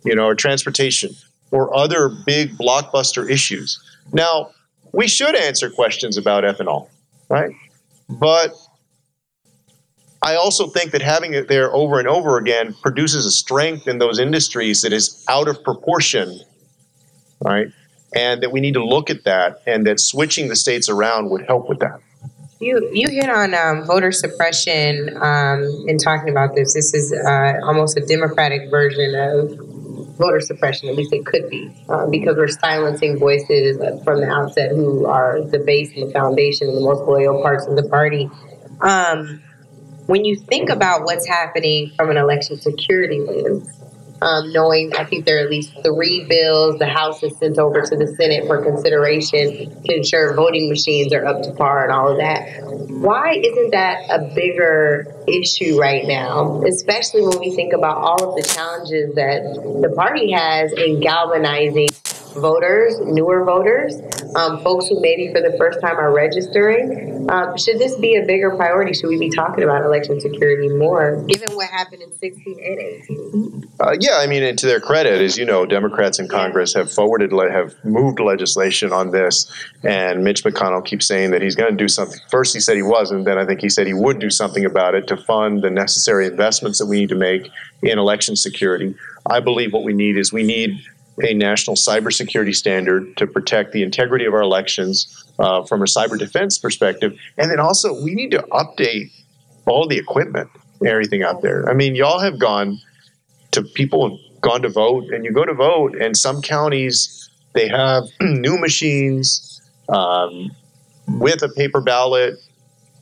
[0.04, 1.14] you know, or transportation
[1.50, 3.80] or other big blockbuster issues.
[4.12, 4.50] Now,
[4.92, 6.88] we should answer questions about ethanol,
[7.28, 7.52] right?
[8.18, 8.54] But
[10.22, 13.98] I also think that having it there over and over again produces a strength in
[13.98, 16.40] those industries that is out of proportion,
[17.40, 17.68] right?
[18.14, 21.46] And that we need to look at that, and that switching the states around would
[21.46, 22.00] help with that.
[22.60, 26.74] You you hit on um, voter suppression um, in talking about this.
[26.74, 29.71] This is uh, almost a democratic version of
[30.16, 30.88] voter suppression.
[30.88, 35.40] At least it could be uh, because we're silencing voices from the outset who are
[35.40, 38.30] the base and the foundation and the most loyal parts of the party.
[38.80, 39.42] Um,
[40.06, 43.81] when you think about what's happening from an election security lens,
[44.22, 47.82] um, knowing I think there are at least three bills the House has sent over
[47.82, 52.12] to the Senate for consideration to ensure voting machines are up to par and all
[52.12, 52.62] of that.
[52.88, 58.36] Why isn't that a bigger issue right now, especially when we think about all of
[58.36, 59.42] the challenges that
[59.82, 61.88] the party has in galvanizing
[62.34, 64.00] voters, newer voters,
[64.34, 67.30] um, folks who maybe for the first time are registering.
[67.30, 68.94] Um, should this be a bigger priority?
[68.94, 73.70] Should we be talking about election security more, given what happened in 16 and 18?
[73.80, 77.32] Uh, yeah, I mean, to their credit, as you know, Democrats in Congress have forwarded,
[77.32, 81.88] have moved legislation on this, and Mitch McConnell keeps saying that he's going to do
[81.88, 82.18] something.
[82.30, 84.94] First, he said he wasn't, then I think he said he would do something about
[84.94, 87.50] it to fund the necessary investments that we need to make
[87.82, 88.94] in election security.
[89.26, 90.84] I believe what we need is we need
[91.22, 96.18] a national cybersecurity standard to protect the integrity of our elections uh, from a cyber
[96.18, 97.18] defense perspective.
[97.36, 99.10] And then also, we need to update
[99.66, 100.48] all the equipment
[100.86, 101.68] everything out there.
[101.68, 102.78] I mean, y'all have gone
[103.52, 107.68] to people have gone to vote, and you go to vote, and some counties they
[107.68, 110.50] have new machines um,
[111.06, 112.34] with a paper ballot.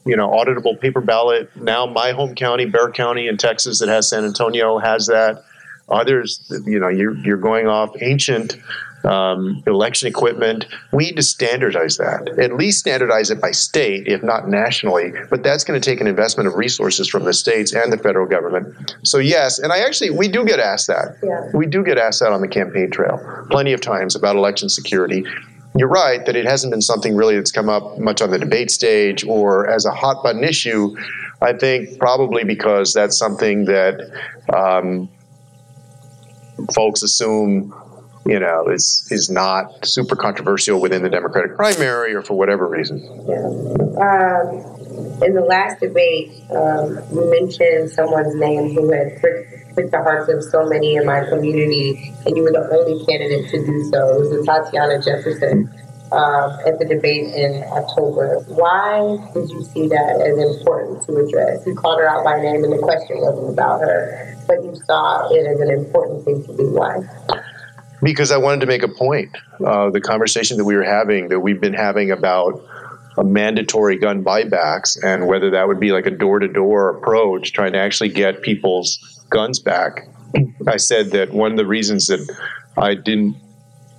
[0.06, 1.54] You know, auditable paper ballot.
[1.56, 5.44] Now, my home county, Bexar County in Texas, that has San Antonio, has that.
[5.90, 8.56] Others, you know, you're, you're going off ancient
[9.04, 10.66] um, election equipment.
[10.92, 12.28] We need to standardize that.
[12.38, 15.12] At least standardize it by state, if not nationally.
[15.28, 18.26] But that's going to take an investment of resources from the states and the federal
[18.26, 18.94] government.
[19.02, 21.16] So yes, and I actually we do get asked that.
[21.22, 21.50] Yeah.
[21.54, 23.18] We do get asked that on the campaign trail
[23.50, 25.24] plenty of times about election security.
[25.76, 28.70] You're right that it hasn't been something really that's come up much on the debate
[28.70, 30.96] stage or as a hot button issue.
[31.40, 34.10] I think probably because that's something that.
[34.52, 35.08] Um,
[36.74, 37.74] folks assume
[38.26, 42.98] you know is is not super controversial within the Democratic primary or for whatever reason.
[43.28, 43.46] Yeah.
[44.00, 44.80] Um,
[45.22, 50.42] in the last debate, um, you mentioned someone's name who had pricked, the hearts of
[50.44, 54.22] so many in my community, and you were the only candidate to do so.
[54.22, 55.70] It was Tatiana Jefferson.
[56.12, 58.40] Um, at the debate in October.
[58.48, 61.64] Why did you see that as important to address?
[61.64, 65.28] You called her out by name, and the question wasn't about her, but you saw
[65.30, 66.70] it as an important thing to do.
[66.70, 66.98] Why?
[68.02, 69.36] Because I wanted to make a point.
[69.64, 72.60] Uh, the conversation that we were having, that we've been having about
[73.16, 77.52] a mandatory gun buybacks, and whether that would be like a door to door approach,
[77.52, 78.98] trying to actually get people's
[79.30, 80.08] guns back.
[80.66, 82.36] I said that one of the reasons that
[82.76, 83.36] I didn't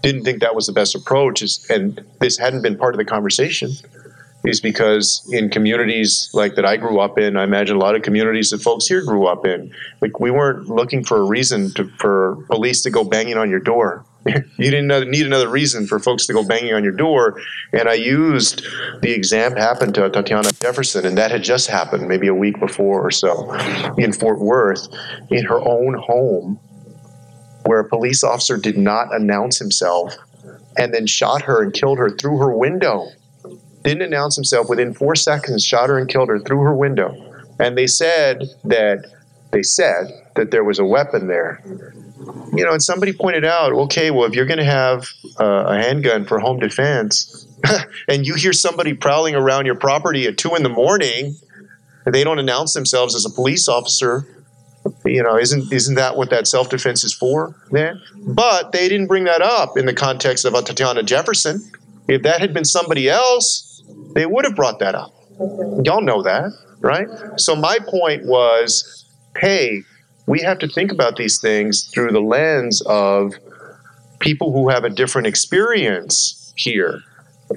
[0.02, 3.06] didn't think that was the best approach is, and this hadn't been part of the
[3.06, 3.72] conversation
[4.44, 8.02] is because in communities like that I grew up in, I imagine a lot of
[8.02, 11.88] communities that folks here grew up in, like we weren't looking for a reason to,
[12.00, 14.04] for police to go banging on your door.
[14.26, 17.40] you didn't need another reason for folks to go banging on your door.
[17.74, 18.64] And I used
[19.02, 23.02] the exam happened to Tatiana Jefferson, and that had just happened maybe a week before
[23.02, 23.52] or so
[23.98, 24.88] in Fort Worth
[25.30, 26.60] in her own home
[27.66, 30.16] where a police officer did not announce himself
[30.78, 33.08] and then shot her and killed her through her window.
[33.84, 37.16] Didn't announce himself within four seconds, shot her and killed her through her window.
[37.60, 39.06] And they said that
[39.52, 41.62] they said that there was a weapon there.
[42.54, 45.08] You know, and somebody pointed out, okay, well, if you're going to have
[45.40, 47.48] uh, a handgun for home defense,
[48.08, 51.36] and you hear somebody prowling around your property at two in the morning,
[52.06, 54.26] and they don't announce themselves as a police officer,
[55.06, 57.56] you know, isn't isn't that what that self defense is for?
[57.72, 61.62] Then, but they didn't bring that up in the context of a Tatiana Jefferson.
[62.08, 65.14] If that had been somebody else, they would have brought that up.
[65.84, 67.08] Y'all know that, right?
[67.38, 69.06] So my point was,
[69.38, 69.84] hey,
[70.28, 73.34] we have to think about these things through the lens of
[74.20, 77.02] people who have a different experience here.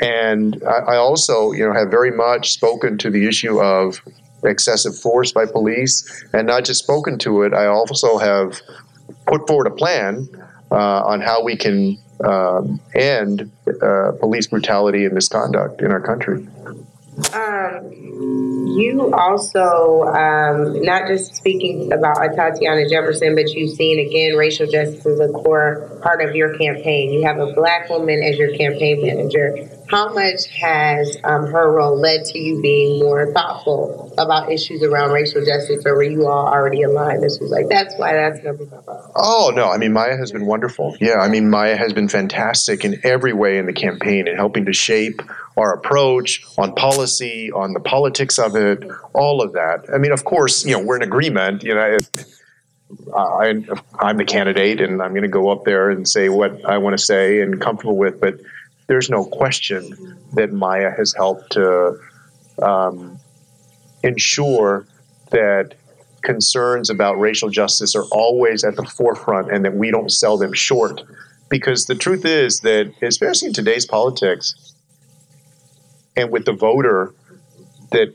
[0.00, 4.00] And I, I also, you know, have very much spoken to the issue of
[4.44, 7.52] excessive force by police, and not just spoken to it.
[7.52, 8.60] I also have
[9.26, 10.28] put forward a plan
[10.70, 13.50] uh, on how we can um, end
[13.82, 16.46] uh, police brutality and misconduct in our country.
[17.32, 17.92] Um,
[18.76, 25.06] you also, um, not just speaking about Tatiana Jefferson, but you've seen again racial justice
[25.06, 27.12] as a core part of your campaign.
[27.12, 29.68] You have a black woman as your campaign manager.
[29.88, 35.12] How much has um, her role led to you being more thoughtful about issues around
[35.12, 37.22] racial justice, or were you all already aligned?
[37.22, 38.82] This was like, that's why that's number five.
[39.14, 39.70] Oh, no.
[39.70, 40.96] I mean, Maya has been wonderful.
[41.00, 41.20] Yeah.
[41.20, 44.72] I mean, Maya has been fantastic in every way in the campaign and helping to
[44.72, 45.20] shape
[45.56, 49.84] our approach on policy, on the politics of it, all of that.
[49.92, 51.62] I mean, of course, you know, we're in agreement.
[51.62, 51.98] You know,
[53.16, 53.48] I,
[54.00, 56.98] I'm the candidate, and I'm going to go up there and say what I want
[56.98, 58.20] to say and comfortable with.
[58.20, 58.40] But
[58.86, 61.98] there's no question that Maya has helped to
[62.62, 63.18] um,
[64.02, 64.86] ensure
[65.30, 65.74] that
[66.22, 70.52] concerns about racial justice are always at the forefront, and that we don't sell them
[70.52, 71.02] short.
[71.48, 74.74] Because the truth is that, especially in today's politics,
[76.16, 77.14] and with the voter
[77.90, 78.14] that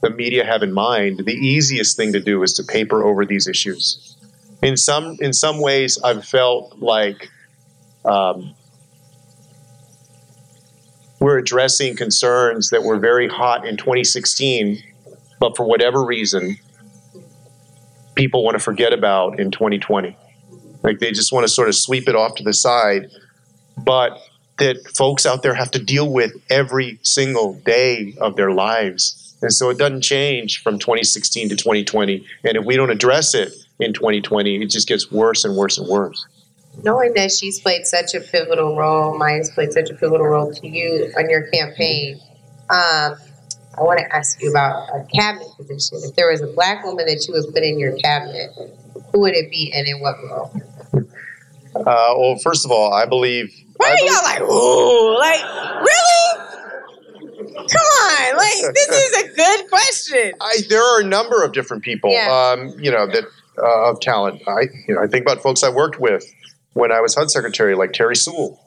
[0.00, 3.48] the media have in mind, the easiest thing to do is to paper over these
[3.48, 4.16] issues.
[4.62, 7.30] In some in some ways, I've felt like
[8.04, 8.54] um,
[11.20, 14.82] we're addressing concerns that were very hot in 2016,
[15.40, 16.56] but for whatever reason,
[18.14, 20.16] people want to forget about in 2020.
[20.82, 23.10] Like they just want to sort of sweep it off to the side.
[23.76, 24.20] But
[24.58, 29.36] that folks out there have to deal with every single day of their lives.
[29.40, 32.26] And so it doesn't change from 2016 to 2020.
[32.44, 35.88] And if we don't address it in 2020, it just gets worse and worse and
[35.88, 36.26] worse.
[36.82, 40.68] Knowing that she's played such a pivotal role, Maya's played such a pivotal role to
[40.68, 42.20] you on your campaign,
[42.70, 43.16] um,
[43.78, 45.98] I want to ask you about a cabinet position.
[46.02, 48.50] If there was a black woman that you would put in your cabinet,
[49.12, 50.50] who would it be and in what role?
[51.76, 55.40] Uh, well, first of all, I believe why are y'all like, ooh, like,
[55.80, 56.48] really?
[57.54, 60.32] Come on, like this is a good question.
[60.40, 62.56] I, there are a number of different people, yeah.
[62.56, 63.24] um, you know, that
[63.58, 64.42] uh, of talent.
[64.48, 66.24] I, you know, I think about folks I worked with
[66.78, 68.58] when I was HUD secretary, like Terri Sewell,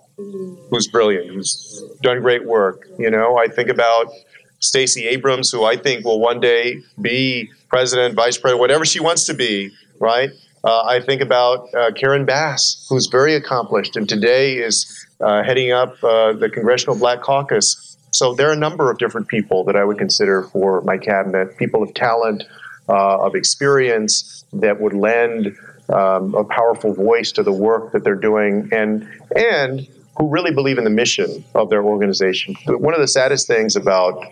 [0.70, 2.86] who's brilliant, who's done great work.
[3.00, 4.12] You know, I think about
[4.60, 9.26] Stacey Abrams, who I think will one day be president, vice president, whatever she wants
[9.28, 10.30] to be, right?
[10.66, 15.72] Uh, I think about uh, Karen Bass, who's very accomplished and today is uh, heading
[15.72, 17.98] up uh, the Congressional Black Caucus.
[18.12, 21.58] So there are a number of different people that I would consider for my cabinet,
[21.58, 22.44] people of talent,
[22.90, 25.56] uh, of experience that would lend
[25.92, 30.78] um, a powerful voice to the work that they're doing and, and who really believe
[30.78, 32.56] in the mission of their organization.
[32.68, 34.24] One of the saddest things about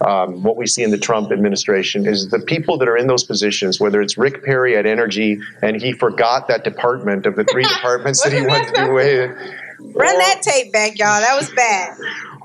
[0.00, 3.24] um, what we see in the Trump administration is the people that are in those
[3.24, 7.64] positions, whether it's Rick Perry at Energy and he forgot that department of the three
[7.74, 9.38] departments that he wanted to do away with.
[9.94, 11.20] Run that tape back, y'all.
[11.20, 11.96] That was bad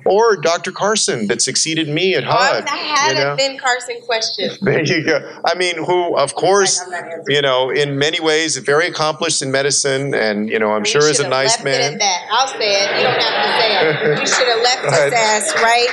[0.06, 0.72] or Dr.
[0.72, 2.64] Carson that succeeded me at HUD.
[2.68, 3.34] Oh, I had you know?
[3.34, 4.52] a Ben Carson question.
[4.62, 5.42] There you go.
[5.46, 6.82] I mean, who, of course,
[7.28, 11.20] you know, in many ways, very accomplished in medicine, and you know, I'm sure is
[11.20, 11.98] a nice man.
[11.98, 12.28] that.
[12.32, 12.98] I'll say it.
[12.98, 14.20] You don't have to say it.
[14.22, 15.88] You should have left his ass right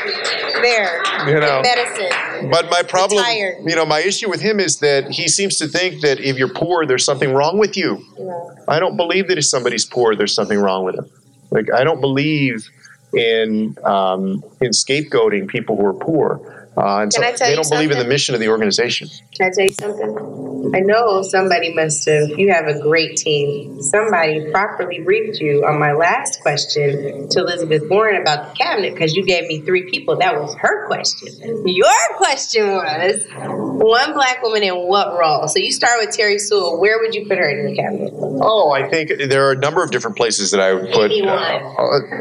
[0.62, 1.02] there.
[1.28, 2.50] You know, medicine.
[2.50, 3.56] But my problem, Retired.
[3.64, 6.52] you know, my issue with him is that he seems to think that if you're
[6.52, 8.04] poor, there's something wrong with you.
[8.18, 8.64] Yeah.
[8.68, 11.10] I don't believe that if somebody's poor, there's something wrong with him.
[11.50, 12.68] Like I don't believe
[13.14, 16.57] in um, in scapegoating people who are poor.
[16.78, 19.08] Uh, and so they don't believe in the mission of the organization.
[19.34, 20.38] Can I tell you something?
[20.74, 23.80] I know somebody must have, you have a great team.
[23.82, 29.14] Somebody properly briefed you on my last question to Elizabeth Warren about the cabinet because
[29.14, 30.16] you gave me three people.
[30.16, 31.66] That was her question.
[31.66, 35.48] Your question was one black woman in what role?
[35.48, 36.80] So you start with Terri Sewell.
[36.80, 38.12] Where would you put her in your cabinet?
[38.14, 41.10] Oh, I think there are a number of different places that I would put.
[41.10, 41.28] Uh,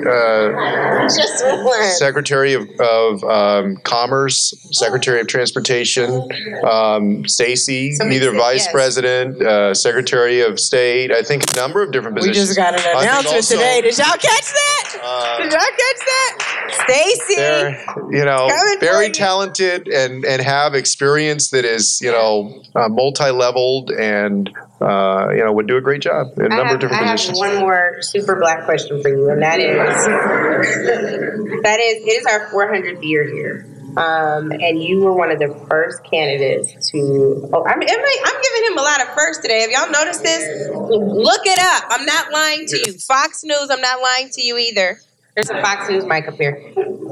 [0.09, 1.83] uh, Just one.
[1.97, 4.46] Secretary of, of um, Commerce.
[4.71, 6.27] Secretary of Transportation,
[6.63, 8.71] um, Stacey, either Vice yes.
[8.71, 11.11] President, uh, Secretary of State.
[11.11, 12.49] I think a number of different positions.
[12.49, 13.81] We just got an announcement also, today.
[13.81, 14.99] Did y'all catch that?
[15.01, 16.57] Uh, Did y'all catch that?
[16.83, 23.91] Stacey, you know, very talented and and have experience that is you know uh, multi-leveled
[23.91, 24.49] and
[24.81, 27.11] uh, you know, would do a great job in a number have, of different I
[27.11, 27.41] positions.
[27.41, 29.75] have one more super black question for you, and that is
[31.63, 33.65] that is it is our 400th year here.
[33.97, 37.49] Um, and you were one of the first candidates to.
[37.51, 39.61] Oh, I'm, I'm giving him a lot of first today.
[39.61, 40.69] Have y'all noticed this?
[40.71, 41.85] Look it up.
[41.89, 42.93] I'm not lying to you.
[42.99, 43.69] Fox News.
[43.71, 44.99] I'm not lying to you either.
[45.33, 46.61] There's a Fox News mic up here.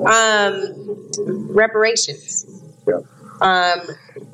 [0.07, 1.09] Um,
[1.49, 2.45] reparations.
[2.87, 2.99] Yeah.
[3.41, 3.81] Um,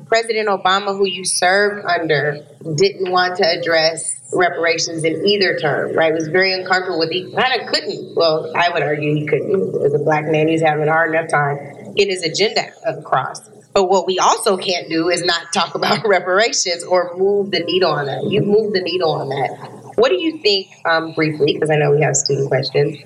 [0.08, 2.46] President Obama, who you served under,
[2.76, 6.14] didn't want to address reparations in either term, right?
[6.14, 7.12] Was very uncomfortable with.
[7.12, 8.16] He kind of couldn't.
[8.16, 9.86] Well, I would argue he couldn't.
[9.86, 13.50] As a black man, he's having a hard enough time get his agenda across.
[13.74, 17.92] But what we also can't do is not talk about reparations or move the needle
[17.92, 18.30] on that.
[18.30, 19.94] You move the needle on that.
[19.96, 22.98] What do you think, um, briefly, because I know we have student questions,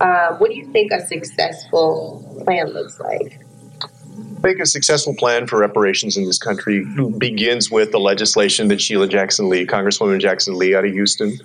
[0.00, 3.40] uh, what do you think a successful plan looks like?
[4.38, 6.84] I think a successful plan for reparations in this country
[7.18, 11.36] begins with the legislation that Sheila Jackson Lee, Congresswoman Jackson Lee out of Houston,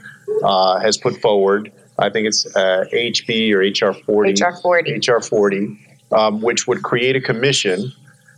[0.44, 1.72] uh, has put forward.
[1.98, 4.34] I think it's uh, HB or HR 40.
[4.34, 5.00] HR 40.
[5.00, 7.92] HR 40, um, which would create a commission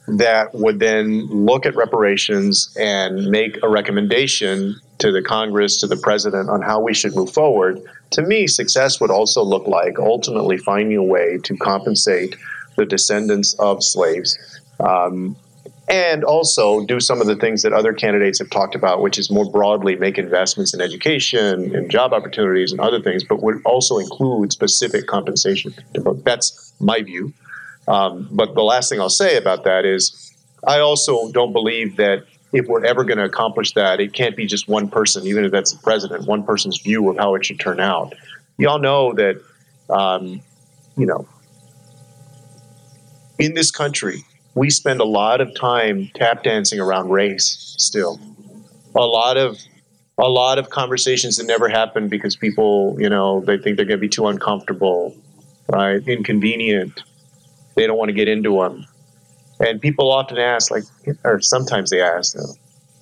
[0.07, 5.97] that would then look at reparations and make a recommendation to the Congress, to the
[5.97, 7.81] president on how we should move forward.
[8.11, 12.35] To me, success would also look like ultimately finding a way to compensate
[12.75, 14.37] the descendants of slaves.
[14.79, 15.35] Um,
[15.87, 19.29] and also do some of the things that other candidates have talked about, which is
[19.29, 23.99] more broadly make investments in education and job opportunities and other things, but would also
[23.99, 25.73] include specific compensation.
[26.23, 27.33] That's my view.
[27.87, 30.33] Um, but the last thing I'll say about that is
[30.65, 34.45] I also don't believe that if we're ever going to accomplish that, it can't be
[34.45, 37.59] just one person, even if that's the president, one person's view of how it should
[37.59, 38.13] turn out.
[38.57, 39.41] You all know that,
[39.89, 40.41] um,
[40.97, 41.27] you know,
[43.37, 44.23] in this country,
[44.55, 48.19] we spend a lot of time tap dancing around race still.
[48.95, 49.59] A lot of
[50.17, 53.99] a lot of conversations that never happen because people, you know, they think they're going
[53.99, 55.13] to be too uncomfortable,
[55.67, 56.07] right?
[56.07, 57.03] Inconvenient.
[57.75, 58.85] They don't want to get into them.
[59.59, 60.83] And people often ask, like,
[61.23, 62.35] or sometimes they ask,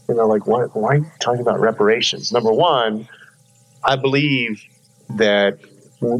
[0.07, 2.31] you know, like, why, why are you talking about reparations?
[2.31, 3.07] Number one,
[3.83, 4.63] I believe
[5.17, 5.59] that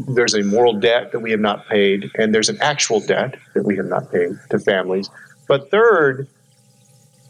[0.08, 3.64] there's a moral debt that we have not paid, and there's an actual debt that
[3.64, 5.10] we have not paid to families.
[5.46, 6.28] But third,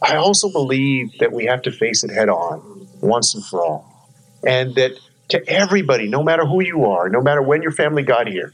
[0.00, 4.10] I also believe that we have to face it head on once and for all.
[4.46, 4.92] And that
[5.28, 8.52] to everybody, no matter who you are, no matter when your family got here,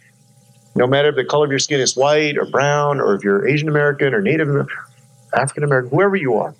[0.74, 3.46] no matter if the color of your skin is white or brown, or if you're
[3.46, 4.68] Asian American or Native
[5.34, 6.54] African American, whoever you are,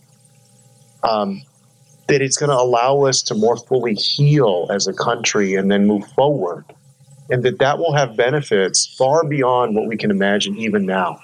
[1.03, 1.43] um,
[2.09, 5.87] that it's going to allow us to more fully heal as a country and then
[5.87, 6.65] move forward.
[7.31, 11.21] And that that will have benefits far beyond what we can imagine even now.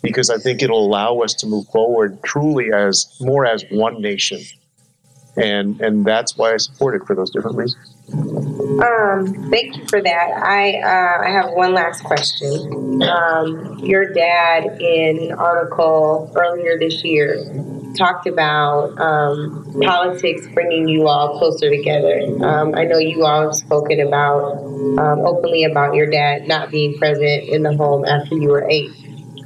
[0.00, 4.40] Because i think it'll allow us to move forward truly as more as one nation.
[5.36, 10.00] And and that's why i support it for those different reasons um, thank you for
[10.00, 10.30] that.
[10.42, 13.02] I uh, I have one last question.
[13.02, 17.36] Um, your dad, in an article earlier this year,
[17.96, 22.20] talked about um, politics bringing you all closer together.
[22.42, 26.96] Um, I know you all have spoken about um, openly about your dad not being
[26.98, 28.90] present in the home after you were eight.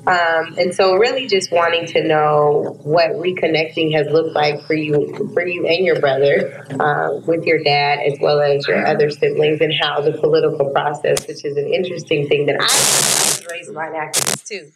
[0.07, 5.31] Um, and so, really, just wanting to know what reconnecting has looked like for you,
[5.33, 9.61] for you and your brother, uh, with your dad as well as your other siblings,
[9.61, 13.75] and how the political process, which is an interesting thing that I, I was raised
[13.75, 14.73] by an activist too.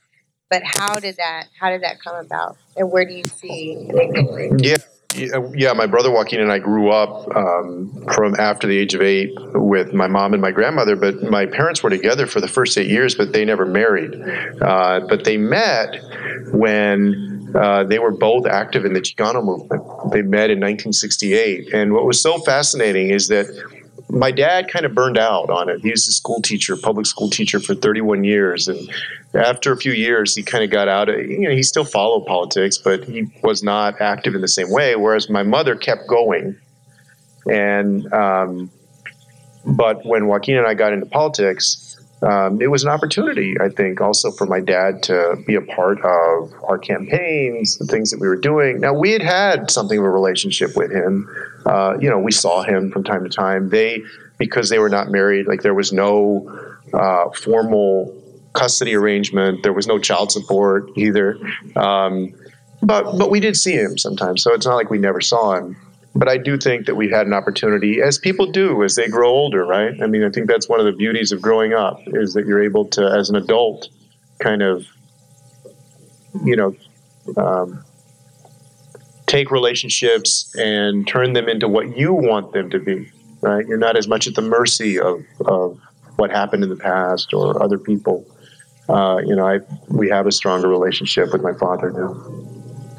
[0.48, 4.14] But how did that how did that come about, and where do you see it
[4.14, 4.60] going?
[4.60, 4.76] Yeah.
[5.16, 9.32] Yeah, my brother Joaquin and I grew up um, from after the age of eight
[9.54, 10.96] with my mom and my grandmother.
[10.96, 14.14] But my parents were together for the first eight years, but they never married.
[14.60, 15.96] Uh, but they met
[16.52, 19.82] when uh, they were both active in the Chicano movement.
[20.12, 21.72] They met in 1968.
[21.72, 23.46] And what was so fascinating is that
[24.08, 25.80] my dad kind of burned out on it.
[25.80, 28.88] He was a school teacher, public school teacher for 31 years, and
[29.34, 31.18] after a few years, he kind of got out of.
[31.18, 34.96] You know, he still followed politics, but he was not active in the same way.
[34.96, 36.56] Whereas my mother kept going,
[37.50, 38.70] and um,
[39.64, 41.86] but when Joaquin and I got into politics,
[42.22, 45.98] um, it was an opportunity, I think, also for my dad to be a part
[45.98, 48.80] of our campaigns, the things that we were doing.
[48.80, 51.28] Now, we had had something of a relationship with him.
[51.66, 53.68] Uh, you know, we saw him from time to time.
[53.68, 54.02] They,
[54.38, 56.48] because they were not married, like there was no
[56.94, 58.14] uh, formal
[58.52, 59.62] custody arrangement.
[59.62, 61.38] There was no child support either.
[61.74, 62.32] Um,
[62.82, 65.76] but but we did see him sometimes, so it's not like we never saw him
[66.16, 69.28] but I do think that we had an opportunity, as people do as they grow
[69.28, 70.00] older, right?
[70.02, 72.62] I mean, I think that's one of the beauties of growing up is that you're
[72.62, 73.88] able to, as an adult,
[74.38, 74.86] kind of,
[76.44, 76.74] you know,
[77.36, 77.84] um,
[79.26, 83.10] take relationships and turn them into what you want them to be,
[83.40, 83.66] right?
[83.66, 85.78] You're not as much at the mercy of, of
[86.16, 88.24] what happened in the past or other people.
[88.88, 89.58] uh, you know, I
[89.88, 92.14] we have a stronger relationship with my father now.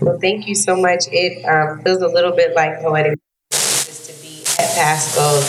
[0.01, 1.05] Well, thank you so much.
[1.11, 3.17] It um, feels a little bit like poetic
[3.51, 5.39] just to be at Pasco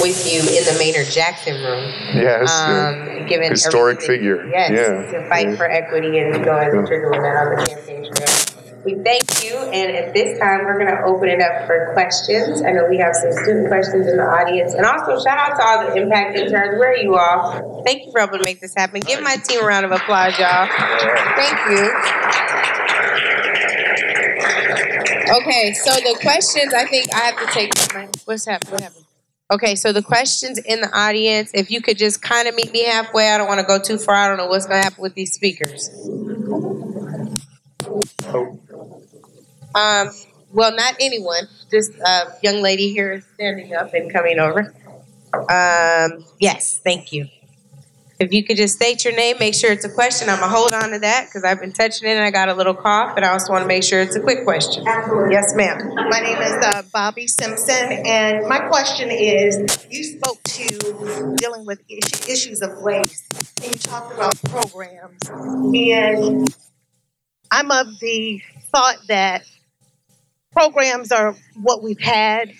[0.00, 1.84] with you in the Maynard Jackson room.
[2.14, 4.46] Yes, Um, given Historic figure.
[4.46, 5.10] Yes, Yeah.
[5.20, 5.56] to fight Yeah.
[5.56, 8.29] for equity and to go as a trigger on that on the campaign trail.
[8.84, 12.62] We thank you, and at this time, we're gonna open it up for questions.
[12.62, 15.62] I know we have some student questions in the audience, and also shout out to
[15.62, 16.78] all the impact interns.
[16.78, 17.82] Where are you all?
[17.84, 19.00] Thank you for helping make this happen.
[19.00, 20.66] Give my team a round of applause, y'all.
[21.36, 21.92] Thank you.
[25.42, 27.72] Okay, so the questions, I think I have to take
[28.24, 28.72] what's happened?
[28.72, 29.04] What happened?
[29.52, 32.84] Okay, so the questions in the audience, if you could just kind of meet me
[32.84, 34.14] halfway, I don't want to go too far.
[34.14, 35.90] I don't know what's going to happen with these speakers.
[38.32, 38.58] Oh,
[39.74, 40.10] Um,
[40.52, 44.74] well, not anyone, just a young lady here is standing up and coming over.
[45.32, 47.28] Um, yes, thank you.
[48.18, 50.28] If you could just state your name, make sure it's a question.
[50.28, 52.54] I'm gonna hold on to that because I've been touching it and I got a
[52.54, 54.86] little cough, but I also want to make sure it's a quick question.
[54.86, 55.32] Absolutely.
[55.32, 55.94] Yes, ma'am.
[56.10, 61.80] My name is uh, Bobby Simpson, and my question is you spoke to dealing with
[62.28, 63.26] issues of race,
[63.62, 65.18] and you talked about programs.
[65.30, 66.54] And
[67.50, 69.44] I'm of the thought that
[70.52, 72.52] programs are what we've had,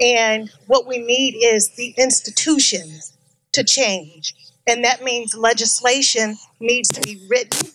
[0.00, 3.16] and what we need is the institutions
[3.52, 4.34] to change.
[4.66, 7.68] And that means legislation needs to be written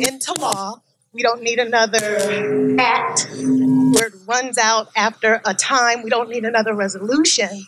[0.00, 0.80] into law.
[1.12, 6.02] We don't need another act where it runs out after a time.
[6.02, 7.64] We don't need another resolution.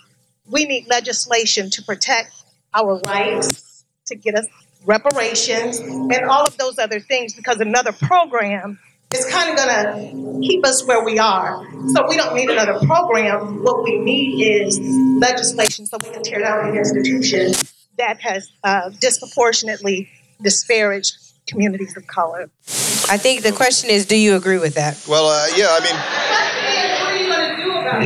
[0.50, 2.32] We need legislation to protect
[2.74, 4.46] our rights, to get us
[4.84, 8.78] reparations, and all of those other things because another program
[9.14, 11.64] is kind of going to keep us where we are.
[11.94, 13.62] So we don't need another program.
[13.64, 14.78] What we need is
[15.20, 17.52] legislation so we can tear down the institution
[17.96, 20.08] that has uh, disproportionately
[20.42, 22.50] disparaged communities of color.
[23.10, 25.02] I think the question is, do you agree with that?
[25.08, 25.94] Well, uh, yeah, I mean.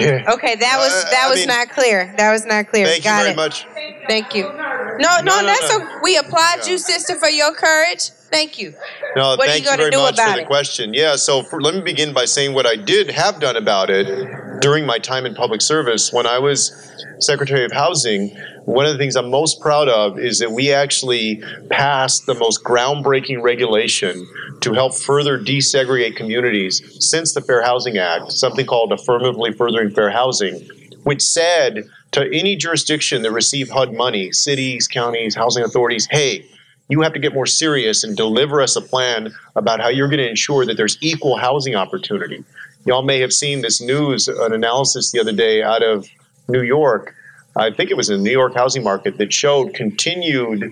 [0.01, 0.33] yeah.
[0.33, 2.15] Okay, that was Uh, that I was mean- not clear.
[2.17, 2.85] That was not clear.
[2.87, 3.37] mean, thank you very it.
[3.37, 3.67] much.
[4.09, 4.45] Thank you.
[4.45, 5.79] No, no, No, no, that's no.
[5.79, 6.71] a, we applaud Yeah.
[6.71, 8.11] you, sister, for your courage.
[8.33, 8.75] Thank you.
[9.15, 10.47] No, What are you thank you, very much about for the it?
[10.47, 10.95] question.
[10.95, 14.61] Yeah, so for, let me begin by saying what I did have done about it
[14.63, 16.13] during my time in public service.
[16.13, 16.73] When I was
[17.19, 18.31] Secretary of Housing,
[18.65, 22.65] one of the things I'm most proud of is that we actually passed the most
[22.65, 24.27] groundbreaking regulation
[24.63, 30.11] to help further desegregate communities since the Fair Housing Act, something called Affirmatively Furthering Fair
[30.11, 30.67] Housing,
[31.03, 36.47] which said to any jurisdiction that received HUD money, cities, counties, housing authorities, hey,
[36.93, 40.19] you have to get more serious and deliver us a plan about how you're going
[40.19, 42.45] to ensure that there's equal housing opportunity.
[42.85, 46.07] Y'all may have seen this news, an analysis the other day out of
[46.49, 47.15] New York.
[47.57, 50.71] I think it was in the New York housing market that showed continued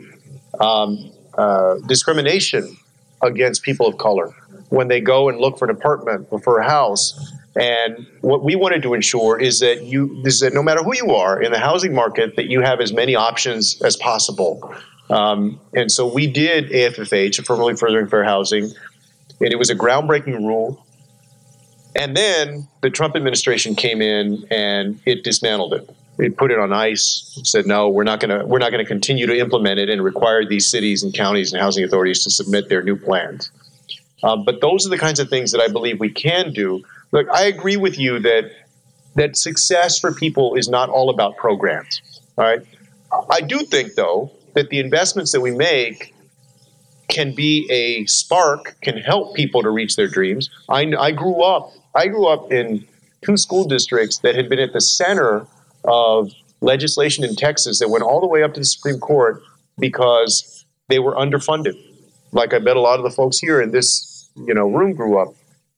[0.60, 2.76] um, uh, discrimination
[3.22, 4.28] against people of color
[4.68, 7.32] when they go and look for an apartment or for a house.
[7.56, 11.14] And what we wanted to ensure is that you, is that no matter who you
[11.14, 14.74] are in the housing market, that you have as many options as possible.
[15.10, 20.46] Um, and so we did AFFH, Affirmatively Furthering Fair Housing, and it was a groundbreaking
[20.46, 20.84] rule.
[21.96, 25.90] And then the Trump administration came in and it dismantled it.
[26.18, 27.40] It put it on ice.
[27.44, 30.04] Said no, we're not going to we're not going to continue to implement it, and
[30.04, 33.50] required these cities and counties and housing authorities to submit their new plans.
[34.22, 36.84] Um, but those are the kinds of things that I believe we can do.
[37.10, 38.52] Look, I agree with you that
[39.16, 42.02] that success for people is not all about programs.
[42.36, 42.60] All right.
[43.28, 44.30] I do think, though,
[44.60, 46.14] that the investments that we make
[47.08, 50.50] can be a spark, can help people to reach their dreams.
[50.68, 52.86] I, I grew up, I grew up in
[53.22, 55.46] two school districts that had been at the center
[55.84, 56.30] of
[56.60, 59.42] legislation in Texas that went all the way up to the Supreme Court
[59.78, 61.74] because they were underfunded.
[62.32, 65.18] Like I bet a lot of the folks here in this, you know, room grew
[65.18, 65.34] up.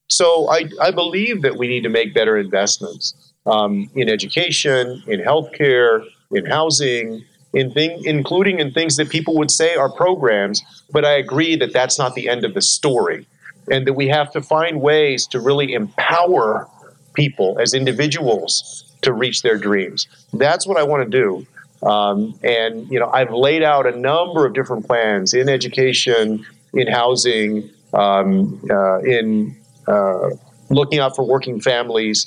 [0.08, 5.20] So I, I believe that we need to make better investments um, in education, in
[5.20, 10.62] healthcare, in housing, in thing, including in things that people would say are programs.
[10.90, 13.26] But I agree that that's not the end of the story,
[13.70, 16.68] and that we have to find ways to really empower
[17.14, 20.06] people as individuals to reach their dreams.
[20.32, 21.46] That's what I want to do.
[21.86, 26.86] Um, and you know, I've laid out a number of different plans in education, in
[26.86, 29.56] housing, um, uh, in
[29.88, 30.30] uh,
[30.70, 32.26] looking out for working families,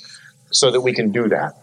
[0.50, 1.54] so that we can do that.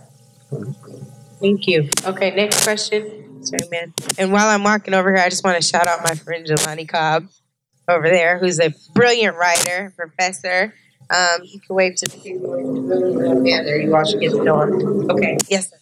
[1.40, 1.90] Thank you.
[2.06, 3.23] Okay, next question.
[3.44, 3.94] Sorry, man.
[4.18, 6.88] And while I'm walking over here, I just want to shout out my friend Jelani
[6.88, 7.28] Cobb
[7.88, 10.74] over there, who's a brilliant writer, professor.
[11.10, 13.46] Um, you can wave to the people.
[13.46, 13.92] Yeah, there you
[14.64, 15.12] him.
[15.12, 15.78] Okay, yes, sir.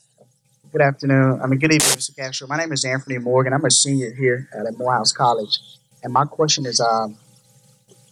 [0.71, 1.41] Good afternoon.
[1.41, 2.15] I mean, good evening, Mr.
[2.15, 2.47] Castro.
[2.47, 3.53] My name is Anthony Morgan.
[3.53, 5.59] I'm a senior here at Morehouse College.
[6.01, 7.17] And my question is, um,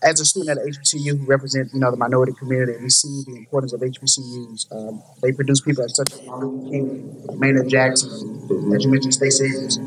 [0.01, 3.35] as a student at HBCU who represent, you know, the minority community, we see the
[3.37, 4.71] importance of HBCUs.
[4.71, 8.09] Um, they produce people like such as Martin Luther King, Maynard Jackson,
[8.75, 9.77] as you mentioned, Stacey Abrams.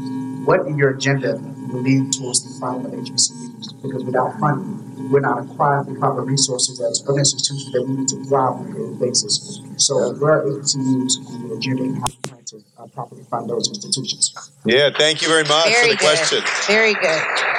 [0.47, 1.35] What in your agenda
[1.73, 3.83] will lead towards the funding of HBCUs?
[3.83, 8.09] Because without funding, we're not acquiring the proper resources as other institutions that we need
[8.09, 9.61] to thrive on a daily basis.
[9.77, 13.25] So where are HBCUs on the agenda and how do you plan to uh, properly
[13.25, 14.53] fund those institutions?
[14.65, 16.01] Yeah, thank you very much Very for the good.
[16.01, 16.45] question.
[16.67, 17.52] Very good.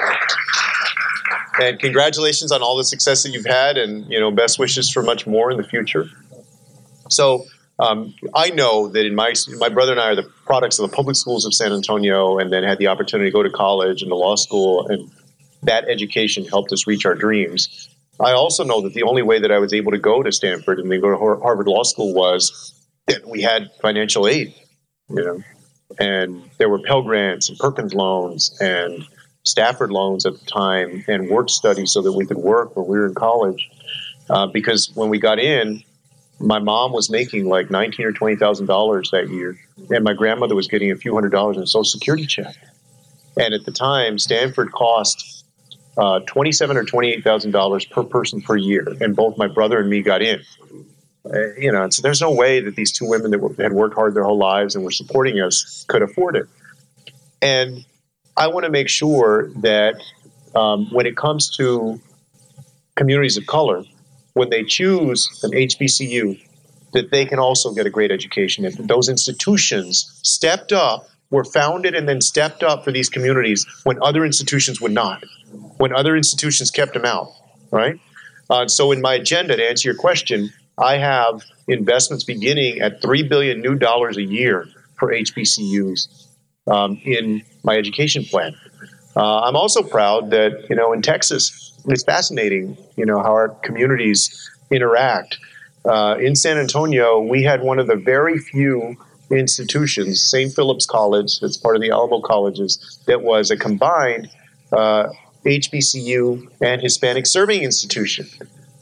[1.60, 5.04] And congratulations on all the success that you've had, and you know, best wishes for
[5.04, 6.10] much more in the future.
[7.10, 7.46] So
[7.80, 10.96] um, I know that in my my brother and I are the products of the
[10.96, 14.10] public schools of San Antonio, and then had the opportunity to go to college and
[14.10, 15.12] to law school, and
[15.64, 17.90] that education helped us reach our dreams.
[18.20, 20.80] I also know that the only way that I was able to go to Stanford
[20.80, 22.74] and then go to Harvard Law School was
[23.08, 24.54] that we had financial aid,
[25.10, 25.44] you know,
[26.00, 29.04] and there were Pell Grants and Perkins loans and
[29.44, 32.98] Stafford loans at the time and work study so that we could work when we
[32.98, 33.70] were in college.
[34.30, 35.84] Uh, because when we got in,
[36.40, 39.58] my mom was making like nineteen or twenty thousand dollars that year,
[39.90, 42.56] and my grandmother was getting a few hundred dollars in a Social Security check.
[43.38, 45.46] And at the time, Stanford cost
[45.98, 49.90] uh, twenty-seven or twenty-eight thousand dollars per person per year, and both my brother and
[49.90, 50.42] me got in.
[51.26, 54.14] Uh, you know, so there's no way that these two women that had worked hard
[54.14, 56.48] their whole lives and were supporting us could afford it.
[57.42, 57.86] And
[58.36, 59.96] I want to make sure that
[60.56, 62.00] um, when it comes to
[62.96, 63.84] communities of color,
[64.34, 66.40] when they choose an HBCU,
[66.94, 68.66] that they can also get a great education.
[68.66, 74.02] And those institutions stepped up, were founded and then stepped up for these communities when
[74.04, 75.24] other institutions would not,
[75.78, 77.32] when other institutions kept them out,
[77.72, 78.00] right?
[78.50, 83.24] Uh, so in my agenda, to answer your question, I have investments beginning at three
[83.24, 86.28] billion new dollars a year for HBCUs
[86.68, 88.56] um, in my education plan.
[89.16, 93.50] Uh, I'm also proud that you know in Texas, it's fascinating, you know how our
[93.50, 95.38] communities interact.
[95.86, 98.96] Uh, in San Antonio, we had one of the very few
[99.30, 100.54] institutions, St.
[100.54, 104.30] Philip's College, that's part of the Alamo colleges, that was a combined
[104.72, 105.10] uh,
[105.46, 108.28] HBCU and Hispanic serving institution.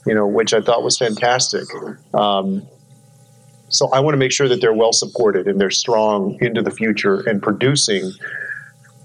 [0.06, 1.64] You know, which I thought was fantastic.
[2.12, 2.66] Um,
[3.68, 6.72] so I want to make sure that they're well supported and they're strong into the
[6.72, 8.12] future and producing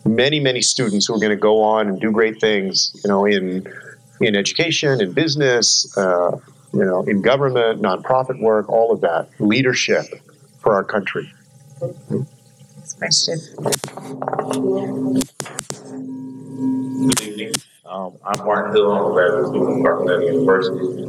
[0.07, 2.91] many, many students who are going to go on and do great things.
[3.03, 3.67] You know, in
[4.21, 6.37] in education, in business, uh,
[6.73, 10.05] you know, in government, nonprofit work, all of that leadership
[10.59, 11.31] for our country.
[11.79, 13.37] Next question.
[17.07, 17.53] Good evening.
[17.85, 18.91] Um, I'm Martin Hill.
[18.91, 21.03] I'm a graduate student from Clark University.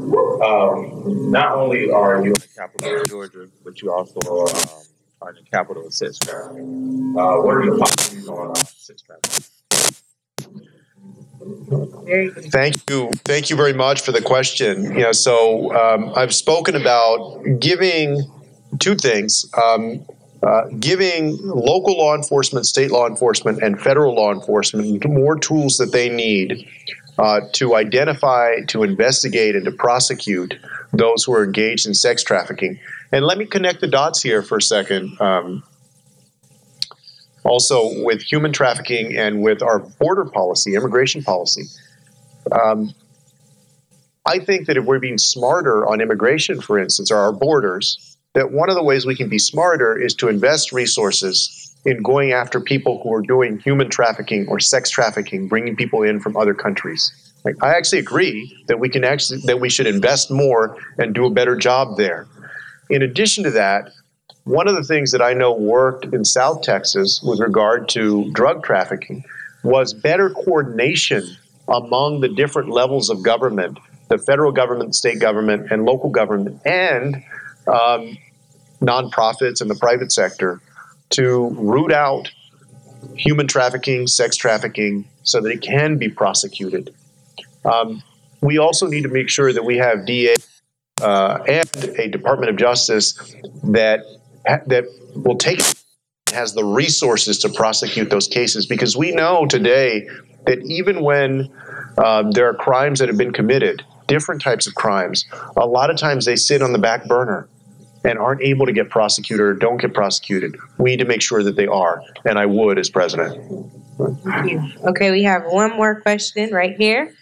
[0.45, 4.49] Um, not only are you in the capital of Georgia, but you also um, are
[4.49, 4.88] in
[5.21, 7.15] the capital sex trafficking.
[7.19, 7.79] Uh, what are your
[8.29, 8.55] on?
[12.51, 13.11] Thank you.
[13.25, 14.95] Thank you very much for the question.
[14.95, 18.23] Know, so um, I've spoken about giving
[18.79, 19.45] two things.
[19.63, 20.05] Um,
[20.41, 25.91] uh, giving local law enforcement, state law enforcement, and federal law enforcement more tools that
[25.91, 26.65] they need
[27.19, 30.55] uh, to identify, to investigate, and to prosecute
[30.93, 32.79] those who are engaged in sex trafficking.
[33.13, 35.21] And let me connect the dots here for a second.
[35.21, 35.63] Um,
[37.45, 41.65] also, with human trafficking and with our border policy, immigration policy.
[42.53, 42.93] Um,
[44.27, 48.53] I think that if we're being smarter on immigration, for instance, or our borders, that
[48.53, 52.61] one of the ways we can be smarter is to invest resources in going after
[52.61, 57.11] people who are doing human trafficking or sex trafficking, bringing people in from other countries.
[57.45, 61.25] Like, I actually agree that we can actually that we should invest more and do
[61.25, 62.27] a better job there.
[62.91, 63.91] In addition to that,
[64.45, 68.65] one of the things that I know worked in South Texas with regard to drug
[68.65, 69.25] trafficking
[69.63, 71.25] was better coordination
[71.69, 73.79] among the different levels of government
[74.09, 77.17] the federal government, state government, and local government, and
[77.67, 78.17] um,
[78.81, 80.61] nonprofits and the private sector
[81.11, 82.31] to root out
[83.15, 86.95] human trafficking, sex trafficking, so that it can be prosecuted.
[87.65, 88.03] Um,
[88.41, 90.35] we also need to make sure that we have DA
[91.03, 91.69] uh, and
[91.99, 93.15] a Department of Justice
[93.65, 94.01] that
[94.67, 94.85] that
[95.15, 95.61] will take
[96.33, 100.09] has the resources to prosecute those cases because we know today
[100.47, 101.53] that even when
[101.99, 105.27] um, there are crimes that have been committed, different types of crimes,
[105.57, 107.49] a lot of times they sit on the back burner
[108.05, 110.57] and aren't able to get prosecuted or don't get prosecuted.
[110.79, 113.73] We need to make sure that they are, and I would as president.
[113.99, 114.63] Thank you.
[114.85, 117.13] Okay, we have one more question right here.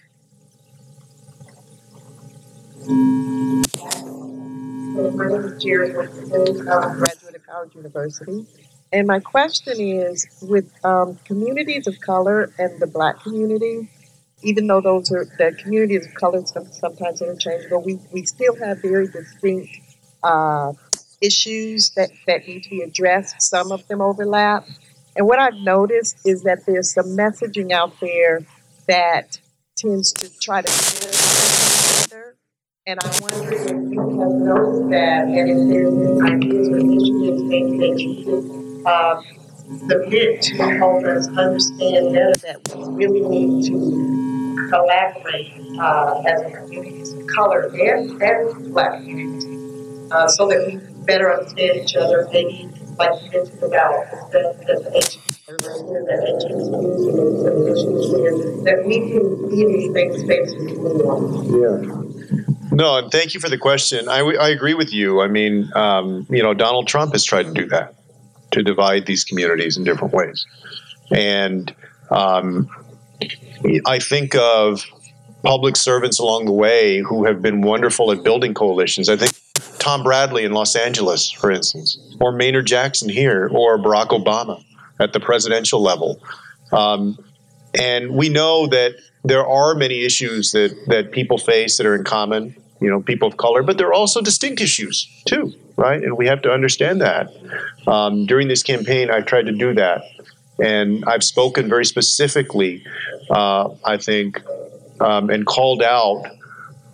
[4.96, 6.68] My name is Jerry Wilson.
[6.70, 8.46] I'm a graduate of Howard University.
[8.94, 13.90] And my question is with um, communities of color and the black community,
[14.42, 18.80] even though those are the communities of color some, sometimes interchangeable, we, we still have
[18.80, 19.68] very distinct
[20.22, 20.72] uh,
[21.20, 23.42] issues that, that need to be addressed.
[23.42, 24.64] Some of them overlap.
[25.14, 28.46] And what I've noticed is that there's some messaging out there
[28.88, 29.38] that
[29.76, 31.55] tends to try to.
[32.88, 37.42] And I wonder if you have noticed that and if there's ideas or initiatives
[37.82, 39.20] that you could uh,
[39.88, 46.50] submit to help us understand better that we really need to collaborate uh, as a
[46.58, 50.76] community of color and, and black community uh, so that we
[51.06, 54.54] better understand each other, maybe like you mentioned about the,
[54.96, 56.30] issues that the,
[57.42, 60.54] the that we can be in these same spaces
[61.50, 62.05] Yeah.
[62.70, 64.08] No, thank you for the question.
[64.08, 65.20] I, I agree with you.
[65.20, 67.94] I mean, um, you know, Donald Trump has tried to do that,
[68.52, 70.46] to divide these communities in different ways.
[71.10, 71.74] And
[72.10, 72.68] um,
[73.86, 74.84] I think of
[75.42, 79.08] public servants along the way who have been wonderful at building coalitions.
[79.08, 79.32] I think
[79.78, 84.62] Tom Bradley in Los Angeles, for instance, or Maynard Jackson here, or Barack Obama
[84.98, 86.20] at the presidential level.
[86.72, 87.16] Um,
[87.78, 88.96] and we know that
[89.26, 93.28] there are many issues that, that people face that are in common, you know, people
[93.28, 96.02] of color, but there are also distinct issues too, right?
[96.02, 97.32] And we have to understand that.
[97.86, 100.02] Um, during this campaign, I've tried to do that.
[100.58, 102.84] And I've spoken very specifically,
[103.30, 104.40] uh, I think,
[105.00, 106.24] um, and called out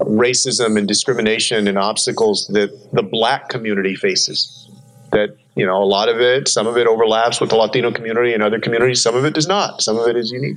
[0.01, 4.59] racism and discrimination and obstacles that the black community faces.
[5.13, 8.33] That, you know, a lot of it, some of it overlaps with the Latino community
[8.33, 9.83] and other communities, some of it does not.
[9.83, 10.57] Some of it is unique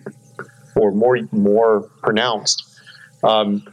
[0.75, 2.63] or more, more pronounced.
[3.23, 3.67] Um,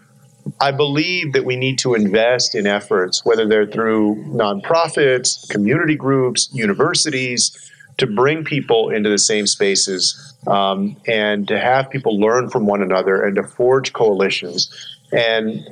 [0.61, 6.49] I believe that we need to invest in efforts, whether they're through nonprofits, community groups,
[6.53, 12.67] universities, to bring people into the same spaces um, and to have people learn from
[12.67, 14.71] one another and to forge coalitions
[15.13, 15.69] and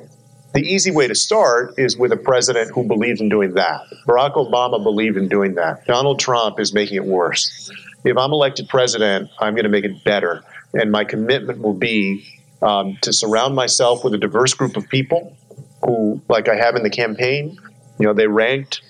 [0.52, 3.82] the easy way to start is with a president who believes in doing that.
[4.06, 5.86] Barack Obama believed in doing that.
[5.86, 7.70] Donald Trump is making it worse.
[8.04, 10.42] If I'm elected president, I'm going to make it better.
[10.74, 12.26] And my commitment will be
[12.62, 15.36] um, to surround myself with a diverse group of people
[15.84, 17.58] who, like I have in the campaign,
[17.98, 18.82] you know, they ranked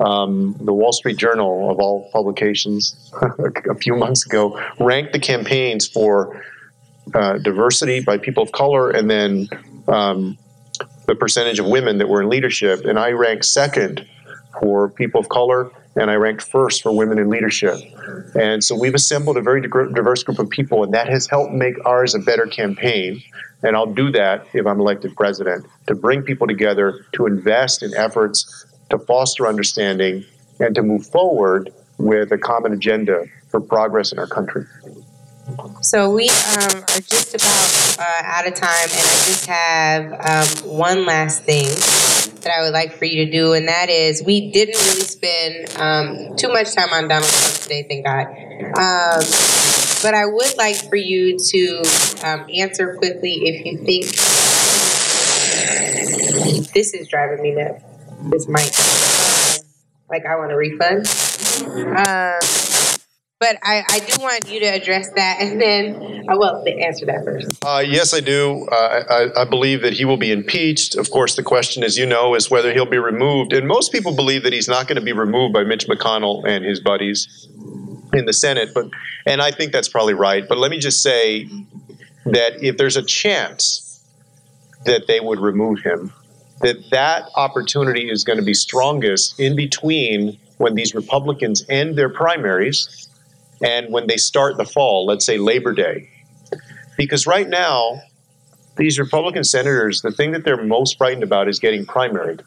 [0.00, 3.12] um, the Wall Street Journal, of all publications,
[3.70, 6.42] a few months ago, ranked the campaigns for
[7.14, 9.48] uh, diversity by people of color and then
[9.88, 10.38] um,
[11.06, 14.06] the percentage of women that were in leadership, and I ranked second
[14.60, 17.78] for people of color, and I ranked first for women in leadership.
[18.34, 21.74] And so we've assembled a very diverse group of people, and that has helped make
[21.84, 23.22] ours a better campaign.
[23.62, 27.94] And I'll do that if I'm elected president to bring people together, to invest in
[27.94, 30.24] efforts to foster understanding,
[30.60, 34.64] and to move forward with a common agenda for progress in our country.
[35.80, 40.76] So we um, are just about uh, out of time, and I just have um,
[40.76, 41.66] one last thing
[42.42, 45.76] that I would like for you to do, and that is we didn't really spend
[45.78, 48.26] um, too much time on Donald Trump today, thank God.
[48.78, 49.22] Um,
[50.02, 51.82] but I would like for you to
[52.24, 54.06] um, answer quickly if you think
[56.72, 57.84] this is driving me nuts.
[58.30, 58.72] This might,
[60.08, 61.06] like, I want a refund.
[61.96, 62.38] Uh,
[63.42, 67.24] but I, I do want you to address that, and then I will answer that
[67.24, 67.58] first.
[67.64, 68.68] Uh, yes, I do.
[68.70, 69.02] Uh,
[69.34, 70.94] I, I, believe that he will be impeached.
[70.94, 73.52] Of course, the question, as you know, is whether he'll be removed.
[73.52, 76.64] And most people believe that he's not going to be removed by Mitch McConnell and
[76.64, 77.48] his buddies
[78.12, 78.70] in the Senate.
[78.72, 78.86] But
[79.26, 80.48] and I think that's probably right.
[80.48, 81.48] But let me just say
[82.26, 84.06] that if there's a chance
[84.84, 86.12] that they would remove him,
[86.60, 92.08] that that opportunity is going to be strongest in between when these Republicans end their
[92.08, 93.08] primaries
[93.62, 96.08] and when they start the fall, let's say Labor Day.
[96.96, 98.00] Because right now,
[98.76, 102.42] these Republican senators, the thing that they're most frightened about is getting primaried.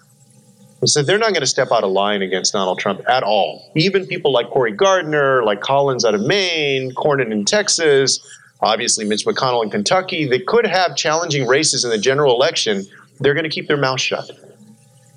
[0.84, 3.72] So they're not going to step out of line against Donald Trump at all.
[3.76, 8.20] Even people like Cory Gardner, like Collins out of Maine, Cornyn in Texas,
[8.61, 12.86] obviously Mitch McConnell in Kentucky, they could have challenging races in the general election.
[13.20, 14.30] They're going to keep their mouth shut.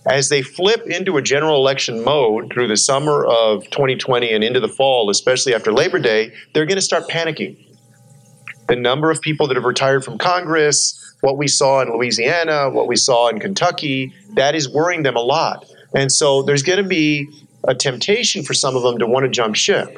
[0.09, 4.59] As they flip into a general election mode through the summer of 2020 and into
[4.59, 7.59] the fall, especially after Labor Day, they're going to start panicking.
[8.69, 12.89] The number of people that have retired from Congress, what we saw in Louisiana, what
[12.89, 15.67] we saw in Kentucky, that is worrying them a lot.
[15.95, 17.29] And so there's going to be
[17.65, 19.95] a temptation for some of them to want to jump ship.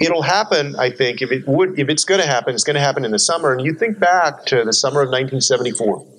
[0.00, 2.80] It'll happen, I think, if it would, if it's going to happen, it's going to
[2.80, 3.52] happen in the summer.
[3.52, 6.13] And you think back to the summer of 1974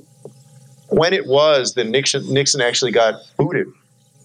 [0.90, 3.68] when it was that Nixon, Nixon actually got booted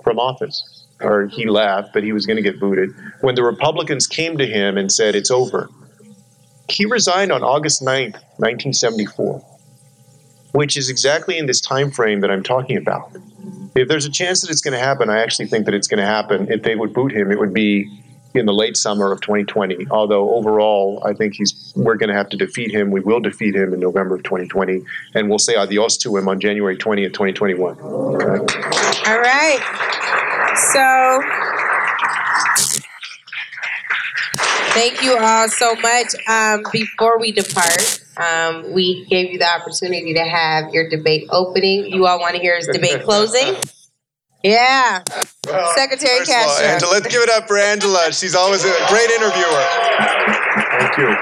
[0.03, 2.91] from office, or he left, but he was going to get booted,
[3.21, 5.69] when the Republicans came to him and said, It's over,
[6.69, 9.45] He resigned on August 9th, 1974,
[10.53, 13.11] which is exactly in this time frame that I'm talking about.
[13.75, 16.01] If there's a chance that it's going to happen, I actually think that it's going
[16.01, 16.51] to happen.
[16.51, 17.89] If they would boot him, it would be
[18.35, 19.87] in the late summer of 2020.
[19.91, 22.91] Although overall, I think he's we're going to have to defeat him.
[22.91, 24.83] We will defeat him in November of 2020,
[25.15, 27.79] and we'll say adios to him on January 20th, 2021.
[27.79, 28.27] Okay?
[29.11, 29.61] All right.
[30.73, 31.21] So
[34.75, 36.15] thank you all so much.
[36.29, 41.87] Um, before we depart, um, we gave you the opportunity to have your debate opening.
[41.87, 43.57] You all want to hear his debate closing?
[44.43, 45.03] Yeah.
[45.47, 46.67] Well, Secretary first all, Castro.
[46.67, 48.13] Angela, let's give it up for Angela.
[48.13, 49.65] She's always a great interviewer.
[50.79, 51.17] Thank you.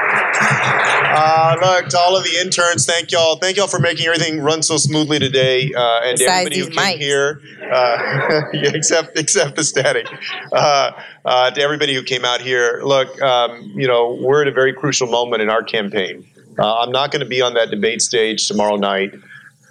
[1.10, 3.36] Uh, look, to all of the interns, thank y'all.
[3.36, 5.72] Thank y'all for making everything run so smoothly today.
[5.74, 6.98] Uh, and to Besides everybody who came mics.
[6.98, 7.40] here,
[7.72, 10.06] uh, except except the static.
[10.52, 10.92] Uh,
[11.24, 14.72] uh, to everybody who came out here, look, um, you know, we're at a very
[14.72, 16.24] crucial moment in our campaign.
[16.58, 19.14] Uh, I'm not going to be on that debate stage tomorrow night,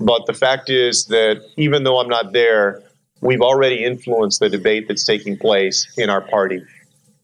[0.02, 2.82] but the fact is that even though I'm not there,
[3.22, 6.64] we've already influenced the debate that's taking place in our party.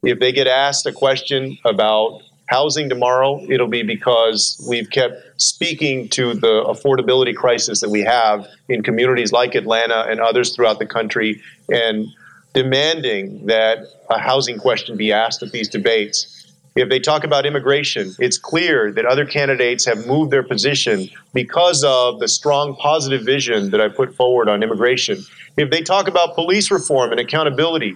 [0.03, 6.09] If they get asked a question about housing tomorrow, it'll be because we've kept speaking
[6.09, 10.85] to the affordability crisis that we have in communities like Atlanta and others throughout the
[10.85, 11.41] country
[11.71, 12.07] and
[12.53, 13.79] demanding that
[14.09, 16.51] a housing question be asked at these debates.
[16.75, 21.83] If they talk about immigration, it's clear that other candidates have moved their position because
[21.83, 25.23] of the strong positive vision that I put forward on immigration.
[25.55, 27.95] If they talk about police reform and accountability,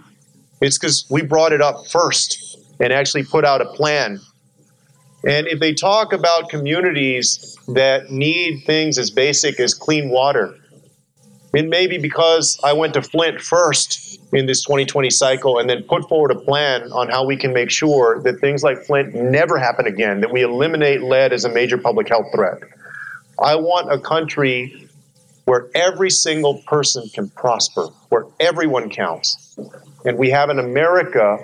[0.62, 4.20] it's because we brought it up first and actually put out a plan.
[5.24, 10.56] And if they talk about communities that need things as basic as clean water,
[11.54, 15.84] it may be because I went to Flint first in this 2020 cycle and then
[15.84, 19.58] put forward a plan on how we can make sure that things like Flint never
[19.58, 22.60] happen again, that we eliminate lead as a major public health threat.
[23.40, 24.87] I want a country
[25.48, 29.58] where every single person can prosper, where everyone counts.
[30.04, 31.38] And we have an America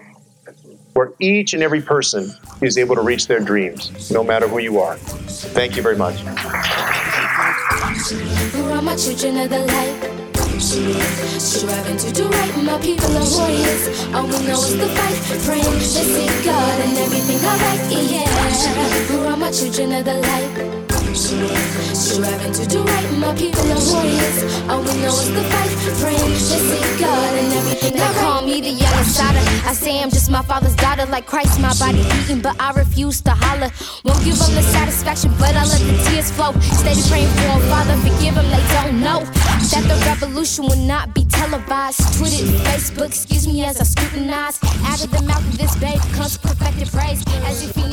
[0.91, 2.29] where each and every person
[2.61, 4.97] is able to reach their dreams, no matter who you are.
[5.55, 6.17] Thank you very much.
[11.39, 14.03] Striving to do right, my people are warriors.
[14.13, 17.79] All we know is the fight, praying God and everything alright.
[18.11, 20.82] Yeah, we're all my children of the light.
[21.13, 24.37] Striving to do right, my people are warriors.
[24.67, 25.69] All we know is the fight,
[26.01, 28.97] praying to see God and everything Now call me the yellow.
[29.69, 33.21] I say I'm just my father's daughter, like Christ, my body beating, but I refuse
[33.21, 33.69] to holler.
[34.03, 36.51] Won't give them the satisfaction, but I let the tears flow.
[36.81, 39.19] Steady praying for a Father, forgive them, they don't know
[39.69, 42.17] that the revolution will not be televised.
[42.17, 44.57] Twitter, Facebook, excuse me as I scrutinize.
[44.89, 47.83] Out of the mouth of this babe comes perfected praise, as if he